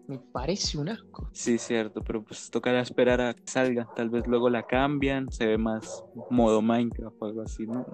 Me 0.09 0.19
parece 0.19 0.79
un 0.79 0.89
asco. 0.89 1.29
sí, 1.33 1.59
cierto, 1.59 2.03
pero 2.03 2.25
pues 2.25 2.51
tocará 2.51 2.81
esperar 2.81 3.21
a 3.21 3.35
que 3.35 3.43
salga. 3.45 3.87
Tal 3.95 4.09
vez 4.09 4.27
luego 4.27 4.49
la 4.49 4.63
cambian, 4.63 5.31
se 5.31 5.47
ve 5.47 5.59
más 5.59 6.03
modo 6.31 6.63
Minecraft 6.63 7.17
o 7.21 7.27
algo 7.27 7.43
así, 7.43 7.67
¿no? 7.67 7.87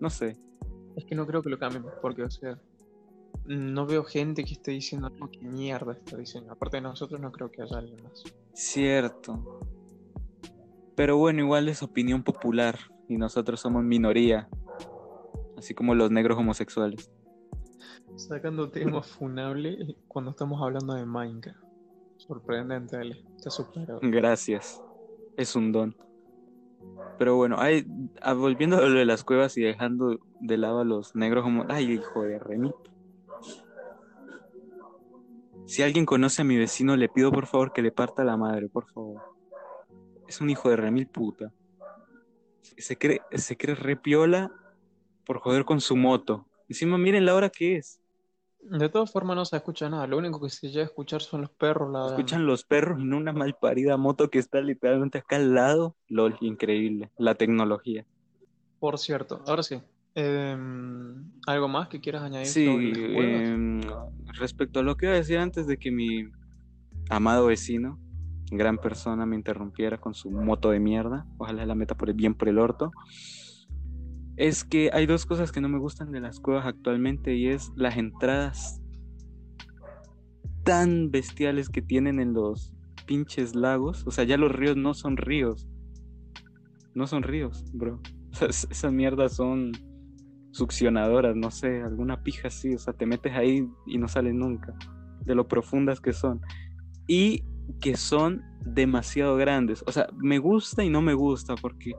No 0.00 0.08
sé. 0.08 0.38
Es 0.96 1.04
que 1.04 1.14
no 1.14 1.26
creo 1.26 1.42
que 1.42 1.50
lo 1.50 1.58
cambien, 1.58 1.84
porque, 2.00 2.22
o 2.22 2.30
sea, 2.30 2.58
no 3.44 3.86
veo 3.86 4.04
gente 4.04 4.42
que 4.42 4.54
esté 4.54 4.70
diciendo, 4.70 5.10
no, 5.18 5.28
qué 5.30 5.44
mierda 5.44 5.92
está 5.92 6.16
diseño. 6.16 6.50
Aparte 6.50 6.78
de 6.78 6.82
nosotros, 6.82 7.20
no 7.20 7.30
creo 7.30 7.50
que 7.50 7.62
haya 7.62 7.76
alguien 7.76 8.02
más. 8.02 8.22
Cierto. 8.54 9.60
Pero 10.96 11.18
bueno, 11.18 11.40
igual 11.40 11.68
es 11.68 11.82
opinión 11.82 12.22
popular 12.22 12.78
y 13.06 13.16
nosotros 13.16 13.60
somos 13.60 13.84
minoría, 13.84 14.48
así 15.58 15.74
como 15.74 15.94
los 15.94 16.10
negros 16.10 16.38
homosexuales. 16.38 17.10
Sacando 18.28 18.68
tema 18.68 19.02
funable 19.02 19.96
cuando 20.06 20.32
estamos 20.32 20.60
hablando 20.62 20.94
de 20.94 21.06
Minecraft. 21.06 21.58
Sorprendente, 22.18 22.96
Ale. 22.96 23.24
Está 23.36 23.50
superado. 23.50 23.98
Gracias. 24.02 24.82
Es 25.38 25.56
un 25.56 25.72
don. 25.72 25.96
Pero 27.18 27.36
bueno, 27.36 27.56
hay, 27.58 27.86
ah, 28.20 28.34
volviendo 28.34 28.76
a 28.76 28.82
lo 28.82 28.98
de 28.98 29.06
las 29.06 29.24
cuevas 29.24 29.56
y 29.56 29.62
dejando 29.62 30.18
de 30.38 30.58
lado 30.58 30.80
a 30.80 30.84
los 30.84 31.14
negros 31.14 31.46
homo... 31.46 31.64
Ay, 31.68 31.92
hijo 31.92 32.22
de 32.22 32.38
remito. 32.38 32.82
Si 35.64 35.82
alguien 35.82 36.04
conoce 36.04 36.42
a 36.42 36.44
mi 36.44 36.58
vecino, 36.58 36.96
le 36.96 37.08
pido 37.08 37.32
por 37.32 37.46
favor 37.46 37.72
que 37.72 37.80
le 37.80 37.90
parta 37.90 38.22
la 38.22 38.36
madre, 38.36 38.68
por 38.68 38.86
favor. 38.90 39.22
Es 40.28 40.40
un 40.42 40.50
hijo 40.50 40.68
de 40.68 40.76
remil 40.76 41.06
puta. 41.06 41.52
Se 42.60 42.98
cree, 42.98 43.22
se 43.32 43.56
cree 43.56 43.74
re 43.74 43.96
piola 43.96 44.52
por 45.24 45.38
joder 45.38 45.64
con 45.64 45.80
su 45.80 45.96
moto. 45.96 46.46
Encima 46.68 46.98
miren 46.98 47.24
la 47.24 47.34
hora 47.34 47.48
que 47.48 47.76
es. 47.76 48.00
De 48.62 48.88
todas 48.88 49.10
formas, 49.10 49.36
no 49.36 49.44
se 49.44 49.56
escucha 49.56 49.88
nada. 49.88 50.06
Lo 50.06 50.18
único 50.18 50.40
que 50.40 50.50
se 50.50 50.68
llega 50.68 50.82
a 50.82 50.84
escuchar 50.84 51.22
son 51.22 51.42
los 51.42 51.50
perros 51.50 51.90
ladrando. 51.90 52.16
Escuchan 52.16 52.46
los 52.46 52.64
perros 52.64 53.00
y 53.00 53.04
no 53.04 53.16
una 53.16 53.32
malparida 53.32 53.96
moto 53.96 54.30
que 54.30 54.38
está 54.38 54.60
literalmente 54.60 55.18
acá 55.18 55.36
al 55.36 55.54
lado. 55.54 55.96
LOL, 56.08 56.36
increíble. 56.40 57.10
La 57.18 57.34
tecnología. 57.34 58.06
Por 58.78 58.98
cierto, 58.98 59.42
ahora 59.46 59.62
sí. 59.62 59.80
Em, 60.14 61.30
¿Algo 61.46 61.68
más 61.68 61.88
que 61.88 62.00
quieras 62.00 62.22
añadir 62.22 62.46
Sí, 62.46 62.66
em, 62.66 63.80
respecto 64.34 64.80
a 64.80 64.82
lo 64.82 64.96
que 64.96 65.06
iba 65.06 65.14
a 65.14 65.18
decir 65.18 65.38
antes 65.38 65.66
de 65.66 65.78
que 65.78 65.92
mi 65.92 66.26
amado 67.08 67.46
vecino, 67.46 67.98
gran 68.50 68.78
persona, 68.78 69.24
me 69.26 69.36
interrumpiera 69.36 69.98
con 69.98 70.14
su 70.14 70.30
moto 70.30 70.70
de 70.70 70.80
mierda, 70.80 71.26
ojalá 71.38 71.64
la 71.64 71.76
meta 71.76 71.96
por 71.96 72.08
el 72.08 72.16
bien 72.16 72.34
por 72.34 72.48
el 72.48 72.58
orto, 72.58 72.90
es 74.40 74.64
que 74.64 74.88
hay 74.94 75.04
dos 75.04 75.26
cosas 75.26 75.52
que 75.52 75.60
no 75.60 75.68
me 75.68 75.78
gustan 75.78 76.12
de 76.12 76.20
las 76.20 76.40
cuevas 76.40 76.64
actualmente 76.64 77.36
y 77.36 77.48
es 77.48 77.72
las 77.76 77.98
entradas 77.98 78.80
tan 80.64 81.10
bestiales 81.10 81.68
que 81.68 81.82
tienen 81.82 82.18
en 82.20 82.32
los 82.32 82.72
pinches 83.06 83.54
lagos, 83.54 84.02
o 84.06 84.10
sea, 84.10 84.24
ya 84.24 84.38
los 84.38 84.50
ríos 84.50 84.78
no 84.78 84.94
son 84.94 85.18
ríos, 85.18 85.68
no 86.94 87.06
son 87.06 87.22
ríos, 87.22 87.66
bro. 87.74 88.00
Esas 88.40 88.90
mierdas 88.90 89.36
son 89.36 89.72
succionadoras, 90.52 91.36
no 91.36 91.50
sé, 91.50 91.82
alguna 91.82 92.22
pija 92.22 92.48
así, 92.48 92.74
o 92.74 92.78
sea, 92.78 92.94
te 92.94 93.04
metes 93.04 93.34
ahí 93.34 93.68
y 93.86 93.98
no 93.98 94.08
sales 94.08 94.32
nunca, 94.32 94.74
de 95.20 95.34
lo 95.34 95.48
profundas 95.48 96.00
que 96.00 96.14
son. 96.14 96.40
Y 97.06 97.44
que 97.82 97.94
son 97.94 98.42
demasiado 98.64 99.36
grandes, 99.36 99.84
o 99.86 99.92
sea, 99.92 100.08
me 100.16 100.38
gusta 100.38 100.82
y 100.82 100.88
no 100.88 101.02
me 101.02 101.12
gusta, 101.12 101.56
porque 101.56 101.92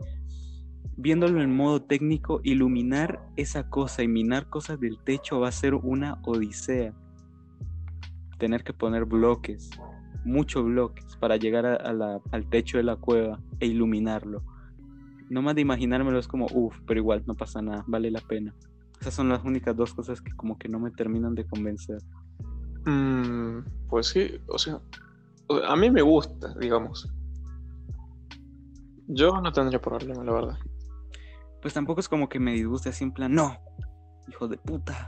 viéndolo 0.98 1.42
en 1.42 1.56
modo 1.56 1.82
técnico, 1.82 2.42
iluminar 2.44 3.26
esa 3.36 3.70
cosa 3.70 4.04
y 4.04 4.08
minar 4.08 4.50
cosas 4.50 4.80
del 4.80 5.00
techo 5.00 5.40
va 5.40 5.50
a 5.50 5.52
ser 5.52 5.74
una 5.76 6.20
odisea. 6.24 6.94
Tener 8.38 8.64
que 8.64 8.74
poner 8.74 9.06
bloques, 9.06 9.70
muchos 10.26 10.66
bloques, 10.66 11.16
para 11.18 11.38
llegar 11.38 11.66
al 11.66 12.50
techo 12.50 12.78
de 12.78 12.84
la 12.84 12.96
cueva 12.96 13.40
e 13.60 13.68
iluminarlo. 13.68 14.44
No 15.30 15.42
más 15.42 15.56
de 15.56 15.62
imaginármelo 15.62 16.20
es 16.20 16.28
como, 16.28 16.48
uff, 16.52 16.76
pero 16.86 17.00
igual 17.00 17.24
no 17.26 17.36
pasa 17.36 17.62
nada, 17.62 17.84
vale 17.88 18.12
la 18.12 18.22
pena. 18.22 18.54
Esas 19.00 19.14
son 19.14 19.30
las 19.30 19.44
únicas 19.44 19.76
dos 19.76 19.94
cosas 19.94 20.22
que 20.22 20.32
como 20.34 20.58
que 20.58 20.70
no 20.70 20.80
me 20.80 20.92
terminan 20.92 21.34
de 21.34 21.48
convencer. 21.48 22.00
Mm, 22.86 23.60
pues 23.90 24.08
sí, 24.08 24.30
o 24.48 24.58
sea, 24.58 24.80
a 25.68 25.76
mí 25.76 25.90
me 25.90 26.02
gusta, 26.02 26.54
digamos. 26.60 27.12
Yo 29.08 29.42
no 29.42 29.52
tendría 29.52 29.82
problema, 29.82 30.24
la 30.24 30.32
verdad. 30.32 30.58
Pues 31.62 31.74
tampoco 31.74 32.00
es 32.00 32.10
como 32.10 32.28
que 32.28 32.40
me 32.40 32.54
disguste 32.54 32.90
así 32.90 33.04
en 33.04 33.12
plan, 33.12 33.34
no, 33.34 33.58
hijo 34.28 34.48
de 34.48 34.58
puta. 34.58 35.06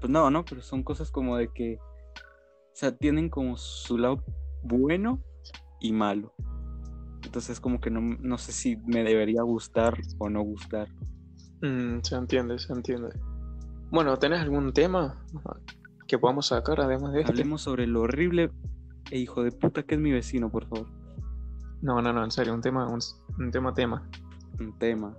Pues 0.00 0.10
no, 0.10 0.30
no, 0.30 0.44
pero 0.44 0.62
son 0.62 0.82
cosas 0.82 1.10
como 1.10 1.36
de 1.36 1.48
que, 1.52 1.78
o 1.78 2.74
sea, 2.74 2.96
tienen 2.96 3.30
como 3.30 3.56
su 3.56 3.98
lado 3.98 4.24
bueno 4.62 5.22
y 5.80 5.92
malo. 5.92 6.34
Entonces 7.24 7.60
como 7.60 7.80
que 7.80 7.90
no, 7.90 8.00
no 8.00 8.36
sé 8.36 8.52
si 8.52 8.76
me 8.78 9.04
debería 9.04 9.42
gustar 9.42 9.98
o 10.18 10.28
no 10.28 10.42
gustar. 10.42 10.88
Mm, 11.62 12.00
se 12.02 12.16
entiende, 12.16 12.58
se 12.58 12.72
entiende. 12.72 13.08
Bueno, 13.90 14.18
¿tenés 14.18 14.40
algún 14.40 14.72
tema 14.72 15.24
que 16.08 16.18
podamos 16.18 16.48
sacar 16.48 16.80
además 16.80 17.12
de 17.12 17.20
este? 17.20 17.32
Hablemos 17.32 17.62
sobre 17.62 17.86
lo 17.86 18.02
horrible 18.02 18.50
e 19.10 19.18
hijo 19.18 19.42
de 19.42 19.52
puta 19.52 19.82
que 19.82 19.94
es 19.94 20.00
mi 20.00 20.10
vecino, 20.10 20.50
por 20.50 20.66
favor. 20.66 20.88
No, 21.80 22.00
no, 22.00 22.12
no, 22.12 22.24
en 22.24 22.30
serio, 22.30 22.54
un 22.54 22.60
tema, 22.60 22.86
un, 22.86 23.00
un 23.38 23.50
tema, 23.50 23.74
tema. 23.74 24.08
Un 24.60 24.78
tema. 24.78 25.16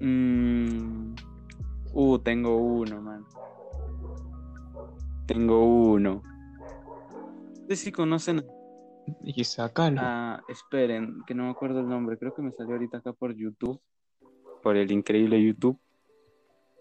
Mm, 0.00 1.14
uh, 1.92 2.18
tengo 2.18 2.56
uno, 2.56 3.00
man. 3.00 3.24
Tengo 5.26 5.64
uno. 5.64 6.22
No 7.68 7.68
sé 7.68 7.76
si 7.76 7.92
conocen 7.92 8.44
Y 9.22 9.44
sacalo. 9.44 10.00
Ah, 10.02 10.42
esperen, 10.48 11.22
que 11.26 11.34
no 11.34 11.44
me 11.44 11.50
acuerdo 11.50 11.80
el 11.80 11.88
nombre. 11.88 12.18
Creo 12.18 12.32
que 12.34 12.42
me 12.42 12.52
salió 12.52 12.74
ahorita 12.74 12.98
acá 12.98 13.12
por 13.12 13.34
YouTube. 13.34 13.80
Por 14.62 14.76
el 14.76 14.90
increíble 14.90 15.42
YouTube. 15.42 15.78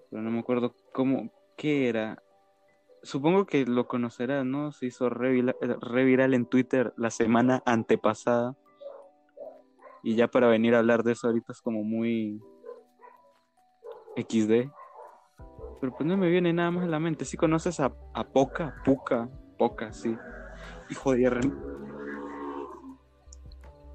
Pero 0.10 0.22
no 0.22 0.32
me 0.32 0.39
acuerdo 0.39 0.74
cómo, 0.94 1.32
qué 1.58 1.89
era. 1.89 2.22
Supongo 3.03 3.46
que 3.46 3.65
lo 3.65 3.88
conocerás, 3.88 4.46
¿no? 4.46 4.72
Se 4.72 4.88
hizo 4.88 5.10
re 5.10 5.32
vila- 5.32 5.56
re 5.62 6.03
viral 6.06 6.34
en 6.34 6.46
Twitter 6.46 6.94
la 6.98 7.12
semana 7.12 7.62
antepasada. 7.65 8.56
Y 10.08 10.16
ya 10.16 10.30
para 10.30 10.48
venir 10.48 10.74
a 10.74 10.80
hablar 10.80 11.04
de 11.04 11.12
eso 11.12 11.28
ahorita 11.28 11.52
es 11.52 11.60
como 11.62 11.84
muy 11.84 12.42
XD. 14.16 14.72
Pero 15.82 15.94
pues 15.98 16.06
no 16.08 16.16
me 16.16 16.30
viene 16.30 16.54
nada 16.54 16.72
más 16.72 16.86
a 16.86 16.88
la 16.88 16.98
mente. 16.98 17.26
Si 17.26 17.36
conoces 17.36 17.82
a, 17.82 17.92
a 18.14 18.24
Poca, 18.24 18.74
Puca, 18.86 19.28
Poca, 19.58 19.92
sí. 19.92 20.16
Hijo 20.90 21.12
de 21.12 21.24
R. 21.26 21.42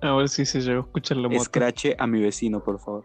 A 0.02 0.14
ver 0.14 0.28
si 0.28 0.44
se 0.44 0.60
llegó 0.60 0.80
a 0.82 0.84
escuchar 0.84 1.16
la 1.16 1.28
moto. 1.28 1.40
Escrache 1.40 1.96
a 1.98 2.06
mi 2.06 2.20
vecino, 2.20 2.62
por 2.62 2.78
favor. 2.78 3.04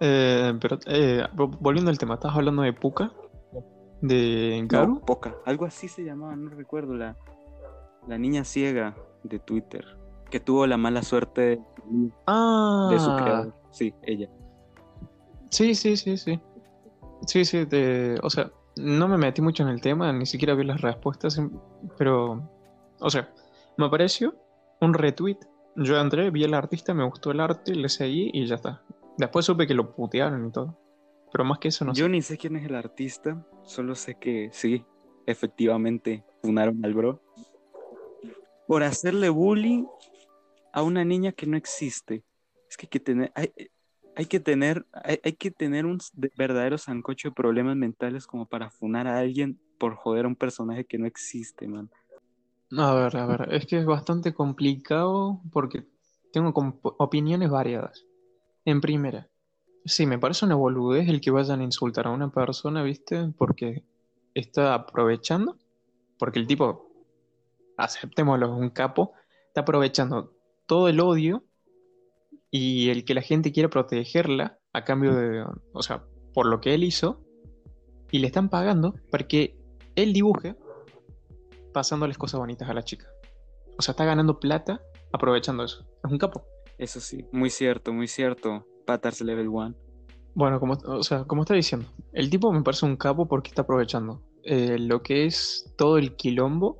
Eh, 0.00 0.52
pero 0.60 0.76
eh, 0.86 1.22
vo- 1.36 1.56
volviendo 1.60 1.92
al 1.92 1.98
tema, 1.98 2.14
¿estás 2.14 2.34
hablando 2.34 2.62
de 2.62 2.72
Puka? 2.72 3.12
¿De 4.00 4.64
Garu? 4.66 4.94
No, 4.94 5.00
Poca. 5.02 5.36
Algo 5.46 5.66
así 5.66 5.86
se 5.86 6.02
llamaba, 6.02 6.34
no 6.34 6.50
recuerdo. 6.50 6.94
La, 6.94 7.16
la 8.08 8.18
niña 8.18 8.42
ciega 8.42 8.96
de 9.22 9.38
Twitter. 9.38 9.84
Que 10.30 10.40
tuvo 10.40 10.66
la 10.66 10.76
mala 10.76 11.02
suerte 11.02 11.40
de, 11.40 11.60
ah, 12.26 12.88
de 12.90 12.98
su 12.98 13.14
creador. 13.16 13.54
Sí, 13.70 13.92
ella. 14.02 14.28
Sí, 15.50 15.74
sí, 15.74 15.96
sí, 15.96 16.16
sí. 16.16 16.40
Sí, 17.26 17.44
sí, 17.44 17.64
de- 17.64 18.18
o 18.22 18.30
sea, 18.30 18.50
no 18.76 19.08
me 19.08 19.18
metí 19.18 19.42
mucho 19.42 19.62
en 19.64 19.68
el 19.70 19.80
tema, 19.80 20.12
ni 20.12 20.24
siquiera 20.26 20.54
vi 20.54 20.64
las 20.64 20.80
respuestas, 20.80 21.36
em- 21.38 21.50
pero, 21.98 22.48
o 23.00 23.10
sea, 23.10 23.32
me 23.76 23.86
apareció 23.86 24.34
un 24.80 24.94
retweet. 24.94 25.38
Yo 25.76 26.00
entré, 26.00 26.30
vi 26.30 26.44
al 26.44 26.54
artista, 26.54 26.94
me 26.94 27.04
gustó 27.04 27.30
el 27.32 27.40
arte, 27.40 27.74
le 27.74 27.88
seguí 27.88 28.30
y 28.32 28.46
ya 28.46 28.54
está. 28.56 28.82
Después 29.18 29.44
supe 29.44 29.66
que 29.66 29.74
lo 29.74 29.92
putearon 29.94 30.46
y 30.46 30.50
todo. 30.52 30.78
Pero 31.32 31.44
más 31.44 31.58
que 31.58 31.68
eso 31.68 31.84
no 31.84 31.92
Yo 31.92 32.04
sé. 32.06 32.10
ni 32.10 32.22
sé 32.22 32.38
quién 32.38 32.56
es 32.56 32.64
el 32.66 32.74
artista. 32.74 33.44
Solo 33.62 33.94
sé 33.94 34.14
que 34.16 34.48
sí, 34.52 34.84
efectivamente, 35.26 36.24
funaron 36.42 36.84
al 36.84 36.94
bro. 36.94 37.20
Por 38.66 38.82
hacerle 38.82 39.28
bullying 39.28 39.84
a 40.72 40.82
una 40.82 41.04
niña 41.04 41.32
que 41.32 41.46
no 41.46 41.56
existe. 41.56 42.24
Es 42.68 42.76
que 42.76 42.86
hay 42.86 42.90
que 42.90 43.00
tener, 43.00 43.32
hay, 43.34 44.26
que 44.26 44.40
tener, 44.40 44.86
hay, 44.92 45.32
que 45.32 45.50
tener 45.50 45.86
un 45.86 45.98
de- 46.14 46.30
verdadero 46.36 46.78
sancocho 46.78 47.28
de 47.28 47.34
problemas 47.34 47.76
mentales 47.76 48.26
como 48.26 48.46
para 48.46 48.70
funar 48.70 49.06
a 49.06 49.18
alguien 49.18 49.58
por 49.78 49.94
joder 49.96 50.24
a 50.24 50.28
un 50.28 50.36
personaje 50.36 50.84
que 50.84 50.98
no 50.98 51.06
existe, 51.06 51.66
man. 51.66 51.90
A 52.76 52.94
ver, 52.94 53.16
a 53.16 53.26
ver, 53.26 53.54
es 53.54 53.66
que 53.66 53.78
es 53.78 53.86
bastante 53.86 54.32
complicado 54.32 55.40
porque 55.52 55.84
tengo 56.32 56.52
opiniones 56.98 57.50
variadas. 57.50 58.04
En 58.64 58.80
primera, 58.80 59.28
sí, 59.84 60.06
me 60.06 60.18
parece 60.18 60.44
una 60.44 60.54
boludez 60.54 61.08
el 61.08 61.20
que 61.20 61.30
vayan 61.32 61.60
a 61.60 61.64
insultar 61.64 62.06
a 62.06 62.10
una 62.10 62.30
persona, 62.30 62.82
¿viste? 62.82 63.32
Porque 63.36 63.82
está 64.34 64.74
aprovechando, 64.74 65.56
porque 66.18 66.38
el 66.38 66.46
tipo, 66.46 66.90
aceptémoslo, 67.76 68.46
es 68.46 68.60
un 68.60 68.70
capo, 68.70 69.14
está 69.48 69.62
aprovechando 69.62 70.32
todo 70.70 70.86
el 70.86 71.00
odio 71.00 71.42
y 72.52 72.90
el 72.90 73.04
que 73.04 73.12
la 73.12 73.22
gente 73.22 73.50
quiera 73.50 73.68
protegerla 73.68 74.60
a 74.72 74.84
cambio 74.84 75.16
de, 75.16 75.44
o 75.72 75.82
sea, 75.82 76.04
por 76.32 76.46
lo 76.46 76.60
que 76.60 76.74
él 76.74 76.84
hizo, 76.84 77.20
y 78.12 78.20
le 78.20 78.28
están 78.28 78.48
pagando 78.48 78.94
para 79.10 79.26
que 79.26 79.58
él 79.96 80.12
dibuje 80.12 80.54
pasándoles 81.74 82.16
cosas 82.16 82.38
bonitas 82.38 82.70
a 82.70 82.74
la 82.74 82.84
chica. 82.84 83.08
O 83.78 83.82
sea, 83.82 83.92
está 83.94 84.04
ganando 84.04 84.38
plata 84.38 84.80
aprovechando 85.12 85.64
eso. 85.64 85.84
Es 86.04 86.12
un 86.12 86.18
capo. 86.18 86.44
Eso 86.78 87.00
sí, 87.00 87.26
muy 87.32 87.50
cierto, 87.50 87.92
muy 87.92 88.06
cierto. 88.06 88.64
Patars 88.86 89.22
Level 89.22 89.48
1. 89.48 89.74
Bueno, 90.36 90.60
como, 90.60 90.74
o 90.74 91.02
sea, 91.02 91.24
como 91.24 91.42
está 91.42 91.54
diciendo, 91.54 91.88
el 92.12 92.30
tipo 92.30 92.52
me 92.52 92.62
parece 92.62 92.86
un 92.86 92.96
capo 92.96 93.26
porque 93.26 93.48
está 93.48 93.62
aprovechando 93.62 94.22
eh, 94.44 94.78
lo 94.78 95.02
que 95.02 95.26
es 95.26 95.74
todo 95.76 95.98
el 95.98 96.14
quilombo 96.14 96.78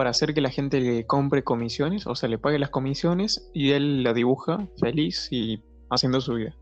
para 0.00 0.08
hacer 0.08 0.32
que 0.32 0.40
la 0.40 0.48
gente 0.48 0.80
le 0.80 1.04
compre 1.06 1.44
comisiones, 1.44 2.06
o 2.06 2.14
sea, 2.14 2.26
le 2.30 2.38
pague 2.38 2.58
las 2.58 2.70
comisiones 2.70 3.50
y 3.52 3.72
él 3.72 4.02
la 4.02 4.14
dibuja 4.14 4.66
feliz 4.80 5.28
y 5.30 5.62
haciendo 5.90 6.22
su 6.22 6.32
vida. 6.36 6.56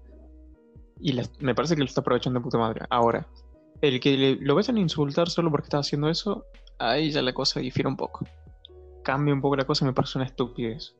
Y 1.00 1.12
la- 1.12 1.22
me 1.38 1.54
parece 1.54 1.76
que 1.76 1.82
lo 1.82 1.84
está 1.84 2.00
aprovechando 2.00 2.40
de 2.40 2.42
puta 2.42 2.58
madre. 2.58 2.84
Ahora, 2.90 3.28
el 3.80 4.00
que 4.00 4.16
le- 4.16 4.34
lo 4.40 4.56
vayan 4.56 4.76
a 4.76 4.80
insultar 4.80 5.30
solo 5.30 5.52
porque 5.52 5.66
está 5.66 5.78
haciendo 5.78 6.08
eso, 6.08 6.46
ahí 6.80 7.12
ya 7.12 7.22
la 7.22 7.32
cosa 7.32 7.60
difiere 7.60 7.88
un 7.88 7.96
poco. 7.96 8.26
Cambia 9.04 9.32
un 9.32 9.40
poco 9.40 9.54
la 9.54 9.64
cosa 9.64 9.84
me 9.84 9.92
parece 9.92 10.18
una 10.18 10.26
estupidez. 10.26 10.96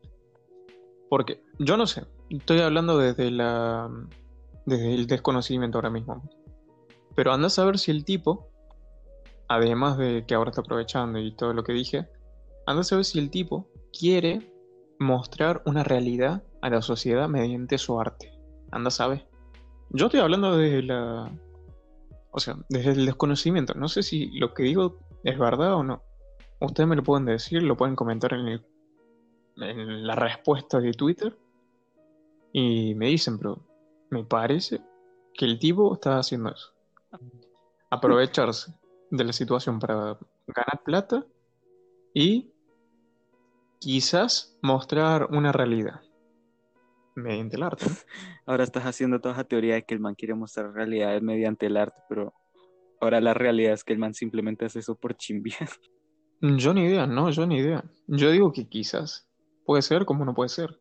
Porque 1.11 1.43
yo 1.59 1.77
no 1.77 1.89
sé, 1.89 2.05
estoy 2.31 2.61
hablando 2.61 2.99
desde 2.99 3.33
la 3.33 3.91
desde 4.65 4.95
el 4.95 5.09
desconocimiento 5.09 5.79
ahora 5.79 5.91
mismo. 5.91 6.23
Pero 7.17 7.33
anda 7.33 7.49
a 7.49 7.51
saber 7.51 7.81
si 7.81 7.91
el 7.91 8.05
tipo, 8.05 8.47
además 9.49 9.99
de 9.99 10.25
que 10.25 10.37
ahora 10.37 10.51
está 10.51 10.61
aprovechando 10.61 11.19
y 11.19 11.35
todo 11.35 11.53
lo 11.53 11.65
que 11.65 11.73
dije, 11.73 12.07
anda 12.69 12.81
a 12.83 12.85
saber 12.85 13.05
si 13.05 13.19
el 13.19 13.31
tipo 13.31 13.69
quiere 13.99 14.53
mostrar 14.99 15.63
una 15.67 15.85
realidad 15.85 16.43
a 16.61 16.71
la 16.71 16.83
sociedad 16.83 17.29
mediante 17.29 17.79
su 17.79 18.01
arte. 18.01 18.33
Anda 18.71 18.89
a 18.89 18.91
saber. 18.91 19.27
Yo 19.91 20.07
estoy 20.07 20.21
hablando 20.21 20.57
desde 20.57 20.83
la. 20.83 21.33
O 22.31 22.41
sea, 22.41 22.57
desde 22.69 22.91
el 22.93 23.07
desconocimiento. 23.07 23.75
No 23.75 23.89
sé 23.89 24.03
si 24.03 24.27
lo 24.39 24.53
que 24.55 24.63
digo 24.65 24.99
es 25.25 25.39
verdad 25.39 25.75
o 25.75 25.83
no. 25.83 26.03
Ustedes 26.61 26.89
me 26.89 26.97
lo 26.97 27.03
pueden 27.03 27.25
decir, 27.27 27.63
lo 27.63 27.77
pueden 27.77 27.97
comentar 27.97 28.33
en, 28.35 28.49
el- 28.49 28.67
en 29.57 30.07
la 30.07 30.15
respuesta 30.15 30.79
de 30.81 30.93
Twitter. 30.93 31.37
Y 32.53 32.95
me 32.97 33.07
dicen, 33.07 33.39
pero 33.39 33.61
me 34.11 34.25
parece 34.25 34.81
que 35.35 35.45
el 35.45 35.59
tipo 35.59 35.95
está 35.95 36.19
haciendo 36.19 36.51
eso. 36.51 36.69
Aprovecharse 37.91 38.75
de 39.11 39.25
la 39.25 39.33
situación 39.33 39.79
para 39.79 40.19
ganar 40.49 40.83
plata 40.85 41.25
y 42.13 42.51
quizás 43.81 44.59
mostrar 44.63 45.29
una 45.31 45.53
realidad 45.53 46.01
mediante 47.15 47.57
el 47.57 47.63
arte. 47.63 47.87
¿no? 47.87 47.97
Ahora 48.47 48.65
estás 48.65 48.85
haciendo 48.85 49.21
toda 49.21 49.35
esa 49.35 49.45
teoría 49.45 49.75
de 49.75 49.85
que 49.85 49.95
el 49.95 50.01
man 50.01 50.15
quiere 50.15 50.35
mostrar 50.35 50.73
realidades 50.73 51.23
mediante 51.23 51.67
el 51.67 51.77
arte, 51.77 52.01
pero 52.09 52.33
ahora 53.01 53.21
la 53.21 53.35
realidad 53.35 53.75
es 53.75 53.85
que 53.85 53.93
el 53.93 53.99
man 53.99 54.15
simplemente 54.15 54.65
hace 54.65 54.81
eso 54.81 54.97
por 54.97 55.17
chimbiar. 55.17 55.69
Yo 56.41 56.73
ni 56.73 56.85
idea, 56.85 57.07
no, 57.07 57.31
yo 57.31 57.47
ni 57.47 57.59
idea. 57.59 57.85
Yo 58.07 58.31
digo 58.31 58.53
que 58.53 58.69
quizás. 58.69 59.29
Puede 59.67 59.83
ser 59.83 60.05
como 60.05 60.25
no 60.25 60.35
puede 60.35 60.49
ser. 60.49 60.81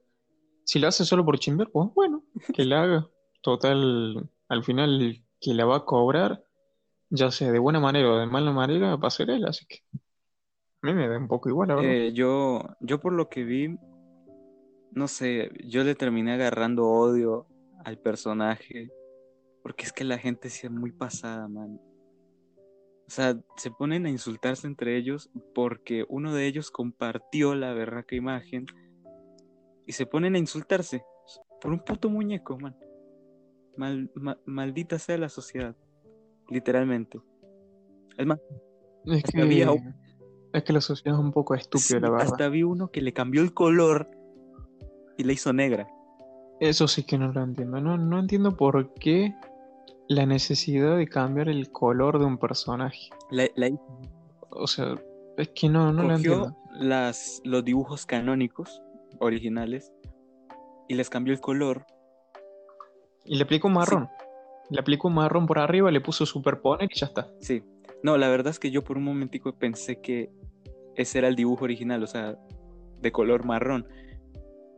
Si 0.65 0.77
lo 0.77 0.87
hace 0.87 1.03
solo 1.03 1.25
por 1.25 1.39
chimbear, 1.39 1.71
pues 1.71 1.89
bueno, 1.95 2.23
que 2.53 2.63
la 2.63 2.83
haga. 2.83 3.09
Total, 3.41 4.29
al 4.49 4.63
final 4.63 5.25
que 5.41 5.53
la 5.55 5.65
va 5.65 5.77
a 5.77 5.85
cobrar, 5.85 6.43
ya 7.09 7.31
sea 7.31 7.51
de 7.51 7.57
buena 7.57 7.79
manera 7.79 8.11
o 8.11 8.17
de 8.17 8.27
mala 8.27 8.51
manera, 8.51 8.95
va 8.97 9.07
a 9.07 9.11
ser 9.11 9.31
él, 9.31 9.45
así 9.45 9.65
que 9.65 9.79
a 10.81 10.87
mí 10.87 10.93
me 10.93 11.07
da 11.07 11.17
un 11.17 11.27
poco 11.27 11.49
igual, 11.49 11.69
la. 11.69 11.81
Eh, 11.83 12.13
yo, 12.13 12.61
yo 12.79 12.99
por 12.99 13.13
lo 13.13 13.29
que 13.29 13.43
vi, 13.43 13.77
no 14.91 15.07
sé, 15.07 15.49
yo 15.65 15.83
le 15.83 15.95
terminé 15.95 16.33
agarrando 16.33 16.87
odio 16.87 17.47
al 17.83 17.97
personaje, 17.99 18.89
porque 19.63 19.85
es 19.85 19.93
que 19.93 20.03
la 20.03 20.17
gente 20.17 20.49
sí 20.49 20.67
es 20.67 20.71
muy 20.71 20.91
pasada, 20.91 21.47
man. 21.47 21.79
O 23.07 23.09
sea, 23.09 23.39
se 23.55 23.71
ponen 23.71 24.05
a 24.05 24.09
insultarse 24.09 24.67
entre 24.67 24.97
ellos 24.97 25.29
porque 25.55 26.05
uno 26.09 26.33
de 26.33 26.45
ellos 26.45 26.71
compartió 26.71 27.55
la 27.55 27.73
berraca 27.73 28.15
imagen 28.15 28.65
y 29.85 29.93
se 29.93 30.05
ponen 30.05 30.35
a 30.35 30.39
insultarse 30.39 31.01
por 31.61 31.71
un 31.71 31.79
puto 31.79 32.09
muñeco, 32.09 32.57
man. 32.59 32.75
Mal- 33.77 34.11
ma- 34.15 34.37
maldita 34.45 34.99
sea 34.99 35.17
la 35.17 35.29
sociedad. 35.29 35.75
Literalmente. 36.49 37.19
Es 38.17 38.25
más, 38.25 38.39
Es 39.05 39.23
que, 39.31 39.41
había 39.41 39.71
un- 39.71 39.95
es 40.57 40.63
que 40.63 40.73
la 40.73 40.81
sociedad 40.81 41.17
es 41.17 41.23
un 41.23 41.31
poco 41.31 41.55
estúpida, 41.55 41.87
sí, 41.87 41.99
la 41.99 42.09
verdad. 42.09 42.27
hasta 42.27 42.49
vi 42.49 42.63
uno 42.63 42.89
que 42.89 43.01
le 43.01 43.13
cambió 43.13 43.41
el 43.41 43.53
color 43.53 44.09
y 45.17 45.23
la 45.23 45.33
hizo 45.33 45.53
negra. 45.53 45.87
Eso 46.59 46.87
sí 46.87 47.03
que 47.03 47.17
no 47.17 47.31
lo 47.31 47.43
entiendo. 47.43 47.79
No, 47.79 47.97
no 47.97 48.19
entiendo 48.19 48.55
por 48.55 48.93
qué 48.95 49.33
la 50.07 50.25
necesidad 50.25 50.97
de 50.97 51.07
cambiar 51.07 51.49
el 51.49 51.71
color 51.71 52.19
de 52.19 52.25
un 52.25 52.37
personaje. 52.37 53.09
La, 53.29 53.47
la 53.55 53.69
O 54.49 54.67
sea, 54.67 54.95
es 55.37 55.49
que 55.49 55.69
no, 55.69 55.91
no 55.91 56.03
lo 56.03 56.15
entiendo. 56.15 56.55
las, 56.73 57.41
los 57.43 57.63
dibujos 57.63 58.05
canónicos 58.05 58.81
originales 59.19 59.91
y 60.87 60.95
les 60.95 61.09
cambió 61.09 61.33
el 61.33 61.39
color. 61.39 61.85
Y 63.25 63.35
le 63.35 63.43
aplicó 63.43 63.67
un 63.67 63.75
marrón. 63.75 64.09
Le 64.69 64.79
aplicó 64.79 65.09
un 65.09 65.15
marrón 65.15 65.45
por 65.45 65.59
arriba, 65.59 65.91
le 65.91 66.01
puso 66.01 66.25
superponer 66.25 66.89
y 66.91 66.97
ya 66.97 67.07
está. 67.07 67.29
Sí. 67.39 67.63
No, 68.03 68.17
la 68.17 68.29
verdad 68.29 68.51
es 68.51 68.59
que 68.59 68.71
yo 68.71 68.83
por 68.83 68.97
un 68.97 69.03
momentico 69.03 69.53
pensé 69.53 70.01
que 70.01 70.29
ese 70.97 71.19
era 71.19 71.27
el 71.29 71.35
dibujo 71.35 71.63
original, 71.63 72.03
o 72.03 72.07
sea, 72.07 72.37
de 73.01 73.11
color 73.11 73.45
marrón. 73.45 73.87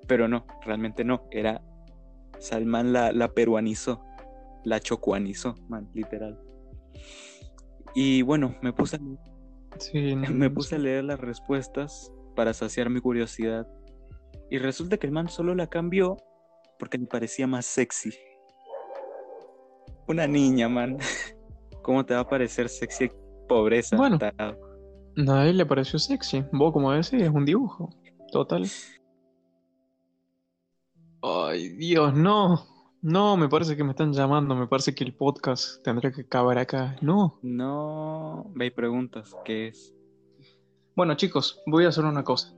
Pero 0.08 0.28
no, 0.28 0.46
realmente 0.66 1.04
no. 1.04 1.28
Era. 1.32 1.62
Salman 2.40 2.94
la, 2.94 3.12
la 3.12 3.30
peruanizó. 3.30 4.04
La 4.64 4.80
chocuanizó, 4.80 5.56
man, 5.68 5.90
literal. 5.94 6.40
Y 7.96 8.22
bueno, 8.22 8.56
me 8.62 8.74
puse 8.74 8.98
a, 8.98 9.00
Sí, 9.80 10.16
no- 10.16 10.30
me 10.32 10.50
puse 10.50 10.76
a 10.76 10.80
leer 10.80 11.04
las 11.06 11.20
respuestas 11.20 12.12
para 12.36 12.54
saciar 12.54 12.90
mi 12.90 13.00
curiosidad. 13.00 13.68
Y 14.50 14.58
resulta 14.58 14.98
que 14.98 15.08
el 15.08 15.14
man 15.14 15.30
solo 15.30 15.56
la 15.56 15.68
cambió 15.68 16.18
porque 16.78 16.98
le 16.98 17.06
parecía 17.06 17.46
más 17.48 17.66
sexy. 17.66 18.12
Una 20.08 20.28
niña, 20.28 20.68
man. 20.70 20.98
¿Cómo 21.84 22.06
te 22.06 22.14
va 22.14 22.22
a 22.22 22.28
parecer 22.28 22.68
sexy 22.70 23.10
pobreza? 23.48 23.96
Bueno. 23.96 24.18
tarado? 24.18 24.58
A 25.28 25.48
él 25.48 25.58
le 25.58 25.66
pareció 25.66 26.00
sexy. 26.00 26.46
Vos, 26.52 26.72
como 26.72 26.92
decís, 26.92 27.14
es 27.14 27.30
un 27.30 27.46
dibujo. 27.46 27.90
Total. 28.32 28.66
Ay, 31.22 31.70
Dios, 31.70 32.14
no. 32.14 32.66
No, 33.02 33.38
me 33.38 33.48
parece 33.50 33.76
que 33.76 33.84
me 33.84 33.92
están 33.92 34.14
llamando. 34.14 34.56
Me 34.56 34.68
parece 34.68 34.94
que 34.94 35.04
el 35.04 35.14
podcast 35.14 35.84
tendrá 35.84 36.12
que 36.12 36.22
acabar 36.22 36.58
acá. 36.58 36.96
No. 37.02 37.40
No, 37.42 38.52
ve 38.56 38.68
y 38.68 38.72
preguntas, 38.72 39.36
¿qué 39.46 39.70
es? 39.70 39.94
Bueno, 40.96 41.16
chicos, 41.16 41.62
voy 41.66 41.86
a 41.86 41.90
hacer 41.90 42.06
una 42.06 42.24
cosa. 42.24 42.54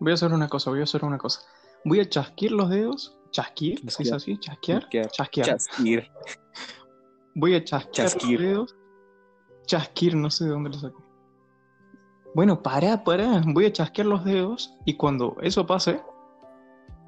Voy 0.00 0.10
a 0.12 0.14
hacer 0.14 0.32
una 0.32 0.48
cosa, 0.48 0.70
voy 0.70 0.80
a 0.80 0.84
hacer 0.84 1.04
una 1.04 1.18
cosa. 1.18 1.40
Voy 1.84 2.00
a 2.00 2.08
chasquir 2.08 2.52
los 2.52 2.68
dedos. 2.70 3.16
¿Chasquir? 3.30 3.78
¿Se 3.78 4.02
dice 4.02 4.10
Chasquear. 4.10 4.16
así? 4.16 4.38
¿Chasquear? 4.38 4.80
Chasquear. 4.82 5.10
Chasquear. 5.10 5.46
Chasquir. 5.46 6.10
Voy 7.34 7.54
a 7.54 7.64
chasquear 7.64 8.08
Chasquir. 8.08 8.40
los 8.40 8.48
dedos. 8.48 8.76
Chasquir, 9.66 10.16
no 10.16 10.30
sé 10.30 10.44
de 10.44 10.50
dónde 10.50 10.70
lo 10.70 10.78
saqué. 10.78 11.07
Bueno, 12.34 12.62
para, 12.62 13.02
para. 13.04 13.42
Voy 13.46 13.66
a 13.66 13.72
chasquear 13.72 14.06
los 14.06 14.24
dedos 14.24 14.74
y 14.84 14.94
cuando 14.94 15.36
eso 15.40 15.66
pase, 15.66 16.00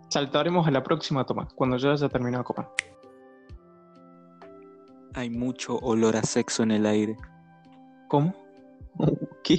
saltaremos 0.09 0.67
a 0.67 0.71
la 0.71 0.83
próxima 0.83 1.25
toma, 1.25 1.49
cuando 1.55 1.77
ya 1.77 1.93
haya 1.93 2.09
terminado 2.09 2.45
comer. 2.45 2.67
Hay 5.15 5.31
mucho 5.31 5.77
olor 5.79 6.17
a 6.17 6.23
sexo 6.23 6.63
en 6.63 6.71
el 6.71 6.87
aire. 6.87 7.17
¿Cómo? 8.09 8.35
¿Qué? 9.45 9.59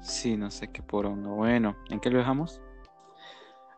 Sí, 0.00 0.36
no 0.36 0.50
sé 0.50 0.68
qué 0.72 0.82
poronga. 0.82 1.30
Bueno, 1.30 1.76
¿en 1.90 2.00
qué 2.00 2.10
lo 2.10 2.18
dejamos? 2.18 2.60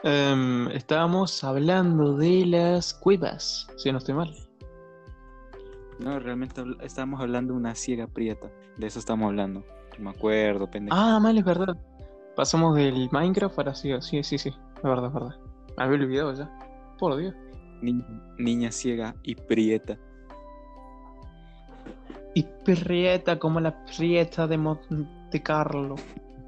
Em, 0.03 0.69
estábamos 0.69 1.45
hablando 1.45 2.17
de 2.17 2.47
las 2.47 2.95
cuevas, 2.95 3.69
si 3.77 3.93
no 3.93 3.99
estoy 3.99 4.15
mal. 4.15 4.35
No, 5.99 6.19
realmente 6.19 6.63
estábamos 6.83 7.21
hablando 7.21 7.53
de 7.53 7.59
una 7.59 7.75
ciega 7.75 8.07
prieta. 8.07 8.51
De 8.81 8.87
eso 8.87 8.99
estamos 8.99 9.29
hablando. 9.29 9.63
Me 9.99 10.09
acuerdo, 10.09 10.71
pendejo. 10.71 10.97
Ah, 10.97 11.21
mal, 11.21 11.37
es 11.37 11.45
verdad. 11.45 11.77
Pasamos 12.35 12.75
del 12.77 13.11
Minecraft 13.13 13.55
para 13.55 13.75
sí, 13.75 13.91
sí, 14.01 14.23
sí, 14.23 14.39
sí. 14.39 14.49
Es 14.49 14.83
verdad, 14.83 15.09
es 15.09 15.13
verdad. 15.13 15.37
Me 15.77 15.85
había 15.85 15.99
olvidado 15.99 16.33
ya. 16.33 16.51
Por 16.99 17.15
Dios. 17.17 17.35
Niña, 17.83 18.07
niña 18.39 18.73
ciega 18.73 19.15
y 19.23 19.35
prieta. 19.35 19.99
Y 22.35 22.45
prieta 22.65 23.39
como 23.39 23.61
la 23.61 23.85
prieta 23.85 24.47
de 24.47 24.57
Monte 24.57 25.43
Carlo. 25.43 25.97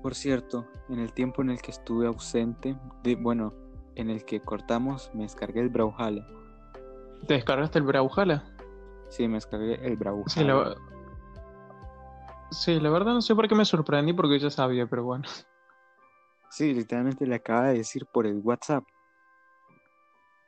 Por 0.03 0.15
cierto, 0.15 0.67
en 0.89 1.01
el 1.01 1.13
tiempo 1.13 1.43
en 1.43 1.51
el 1.51 1.61
que 1.61 1.73
estuve 1.73 2.07
ausente, 2.07 2.75
de, 3.03 3.15
bueno, 3.15 3.53
en 3.95 4.09
el 4.09 4.25
que 4.25 4.41
cortamos, 4.41 5.11
me 5.13 5.25
descargué 5.25 5.61
el 5.61 5.69
Brawlhalla. 5.69 6.27
¿Te 7.27 7.35
descargaste 7.35 7.79
el 7.79 7.85
Brawlhalla? 7.85 8.43
Sí, 9.11 9.29
me 9.29 9.35
descargué 9.35 9.75
el 9.87 9.97
Brawlhalla. 9.97 10.29
Sí, 10.29 10.45
la... 10.45 10.75
sí, 12.53 12.79
la 12.81 12.91
verdad 12.91 13.15
no 13.15 13.23
sé 13.23 13.35
por 13.35 13.49
qué 13.49 13.55
me 13.55 13.65
sorprendí 13.65 14.13
porque 14.13 14.39
ya 14.39 14.51
sabía, 14.51 14.87
pero 14.87 15.05
bueno. 15.05 15.25
Sí, 16.51 16.75
literalmente 16.75 17.27
le 17.27 17.35
acaba 17.35 17.69
de 17.69 17.79
decir 17.79 18.07
por 18.07 18.27
el 18.27 18.41
WhatsApp. 18.43 18.85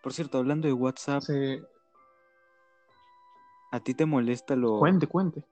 Por 0.02 0.12
cierto, 0.12 0.38
hablando 0.38 0.68
de 0.68 0.74
WhatsApp, 0.74 1.22
Sí. 1.22 1.62
¿a 3.72 3.80
ti 3.80 3.94
te 3.94 4.04
molesta 4.04 4.54
lo 4.54 4.78
Cuente, 4.78 5.06
cuente. 5.06 5.44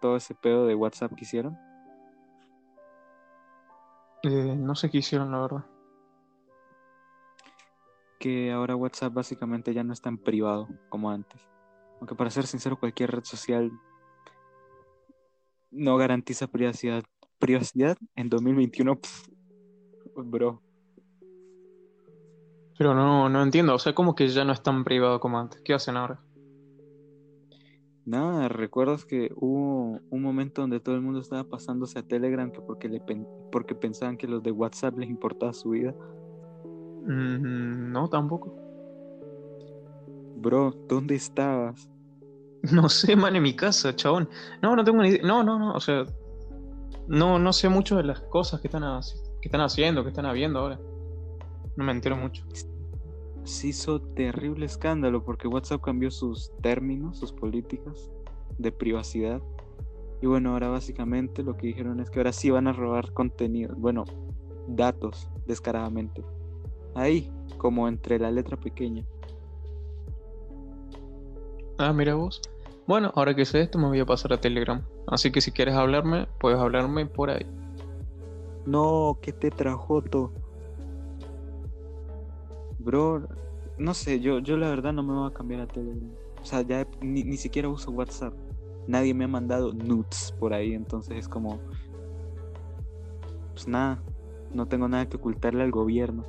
todo 0.00 0.16
ese 0.16 0.34
pedo 0.34 0.66
de 0.66 0.74
WhatsApp 0.74 1.12
que 1.14 1.24
hicieron? 1.24 1.58
Eh, 4.24 4.54
no 4.56 4.74
sé 4.74 4.90
qué 4.90 4.98
hicieron, 4.98 5.30
la 5.32 5.40
verdad. 5.40 5.64
Que 8.18 8.52
ahora 8.52 8.76
WhatsApp 8.76 9.14
básicamente 9.14 9.72
ya 9.72 9.84
no 9.84 9.92
es 9.92 10.02
tan 10.02 10.18
privado 10.18 10.68
como 10.88 11.10
antes. 11.10 11.48
Aunque 12.00 12.14
para 12.14 12.30
ser 12.30 12.46
sincero, 12.46 12.78
cualquier 12.78 13.12
red 13.12 13.24
social 13.24 13.70
no 15.70 15.96
garantiza 15.96 16.46
privacidad. 16.46 17.04
Privacidad 17.38 17.96
en 18.16 18.28
2021, 18.28 18.96
pf, 18.96 19.30
bro. 20.16 20.60
Pero 22.76 22.94
no, 22.94 23.28
no 23.28 23.42
entiendo. 23.42 23.74
O 23.74 23.78
sea, 23.78 23.94
como 23.94 24.14
que 24.14 24.28
ya 24.28 24.44
no 24.44 24.52
es 24.52 24.62
tan 24.62 24.84
privado 24.84 25.20
como 25.20 25.38
antes. 25.38 25.60
¿Qué 25.62 25.74
hacen 25.74 25.96
ahora? 25.96 26.20
Nada, 28.04 28.48
recuerdas 28.48 29.04
que 29.04 29.30
hubo 29.36 30.00
un 30.10 30.22
momento 30.22 30.62
donde 30.62 30.80
todo 30.80 30.94
el 30.94 31.02
mundo 31.02 31.20
estaba 31.20 31.44
pasándose 31.44 31.98
a 31.98 32.02
Telegram 32.02 32.50
que 32.50 32.62
porque, 32.62 32.88
le 32.88 33.00
pen- 33.00 33.26
porque 33.52 33.74
pensaban 33.74 34.16
que 34.16 34.26
los 34.26 34.42
de 34.42 34.50
WhatsApp 34.50 34.96
les 34.98 35.10
importaba 35.10 35.52
su 35.52 35.70
vida. 35.70 35.94
Mm, 37.04 37.92
no, 37.92 38.08
tampoco. 38.08 38.56
Bro, 40.36 40.70
¿dónde 40.88 41.16
estabas? 41.16 41.90
No 42.72 42.88
sé, 42.88 43.16
man, 43.16 43.36
en 43.36 43.42
mi 43.42 43.54
casa, 43.54 43.94
chabón. 43.94 44.28
No, 44.62 44.74
no 44.74 44.84
tengo 44.84 45.02
ni 45.02 45.10
idea. 45.10 45.22
No, 45.22 45.42
no, 45.42 45.58
no. 45.58 45.74
O 45.74 45.80
sea, 45.80 46.04
no, 47.06 47.38
no 47.38 47.52
sé 47.52 47.68
mucho 47.68 47.96
de 47.96 48.04
las 48.04 48.20
cosas 48.20 48.60
que 48.60 48.68
están, 48.68 48.82
que 49.40 49.48
están 49.48 49.60
haciendo, 49.60 50.02
que 50.02 50.10
están 50.10 50.26
habiendo 50.26 50.58
ahora. 50.58 50.80
No 51.76 51.84
me 51.84 51.92
entero 51.92 52.16
mucho. 52.16 52.44
Se 53.44 53.68
hizo 53.68 54.00
terrible 54.00 54.66
escándalo 54.66 55.24
porque 55.24 55.48
WhatsApp 55.48 55.80
cambió 55.80 56.10
sus 56.10 56.52
términos, 56.60 57.18
sus 57.18 57.32
políticas 57.32 58.10
de 58.58 58.72
privacidad. 58.72 59.40
Y 60.20 60.26
bueno, 60.26 60.52
ahora 60.52 60.68
básicamente 60.68 61.42
lo 61.42 61.56
que 61.56 61.68
dijeron 61.68 62.00
es 62.00 62.10
que 62.10 62.18
ahora 62.18 62.32
sí 62.32 62.50
van 62.50 62.66
a 62.66 62.72
robar 62.72 63.12
contenido, 63.12 63.74
bueno, 63.76 64.04
datos 64.66 65.30
descaradamente. 65.46 66.24
Ahí, 66.94 67.32
como 67.56 67.88
entre 67.88 68.18
la 68.18 68.30
letra 68.30 68.56
pequeña. 68.56 69.06
Ah, 71.78 71.92
mira 71.92 72.14
vos. 72.14 72.42
Bueno, 72.88 73.12
ahora 73.14 73.34
que 73.34 73.44
sé 73.44 73.60
esto, 73.60 73.78
me 73.78 73.86
voy 73.86 74.00
a 74.00 74.06
pasar 74.06 74.32
a 74.32 74.40
Telegram. 74.40 74.82
Así 75.06 75.30
que 75.30 75.40
si 75.40 75.52
quieres 75.52 75.74
hablarme, 75.74 76.26
puedes 76.40 76.58
hablarme 76.58 77.06
por 77.06 77.30
ahí. 77.30 77.46
No, 78.66 79.18
qué 79.22 79.32
tetrajoto. 79.32 80.32
Bro, 82.80 83.28
no 83.78 83.94
sé, 83.94 84.20
yo, 84.20 84.40
yo 84.40 84.56
la 84.56 84.68
verdad 84.68 84.92
no 84.92 85.02
me 85.02 85.14
voy 85.14 85.30
a 85.30 85.34
cambiar 85.34 85.60
a 85.60 85.66
Telegram. 85.66 86.10
O 86.42 86.44
sea, 86.44 86.62
ya 86.62 86.86
ni, 87.00 87.22
ni 87.22 87.36
siquiera 87.36 87.68
uso 87.68 87.90
WhatsApp. 87.92 88.34
Nadie 88.86 89.14
me 89.14 89.24
ha 89.24 89.28
mandado 89.28 89.72
nudes 89.72 90.34
por 90.40 90.52
ahí, 90.52 90.74
entonces 90.74 91.18
es 91.18 91.28
como. 91.28 91.60
Pues 93.52 93.68
nada, 93.68 94.02
no 94.52 94.66
tengo 94.66 94.88
nada 94.88 95.08
que 95.08 95.16
ocultarle 95.16 95.62
al 95.62 95.70
gobierno. 95.70 96.24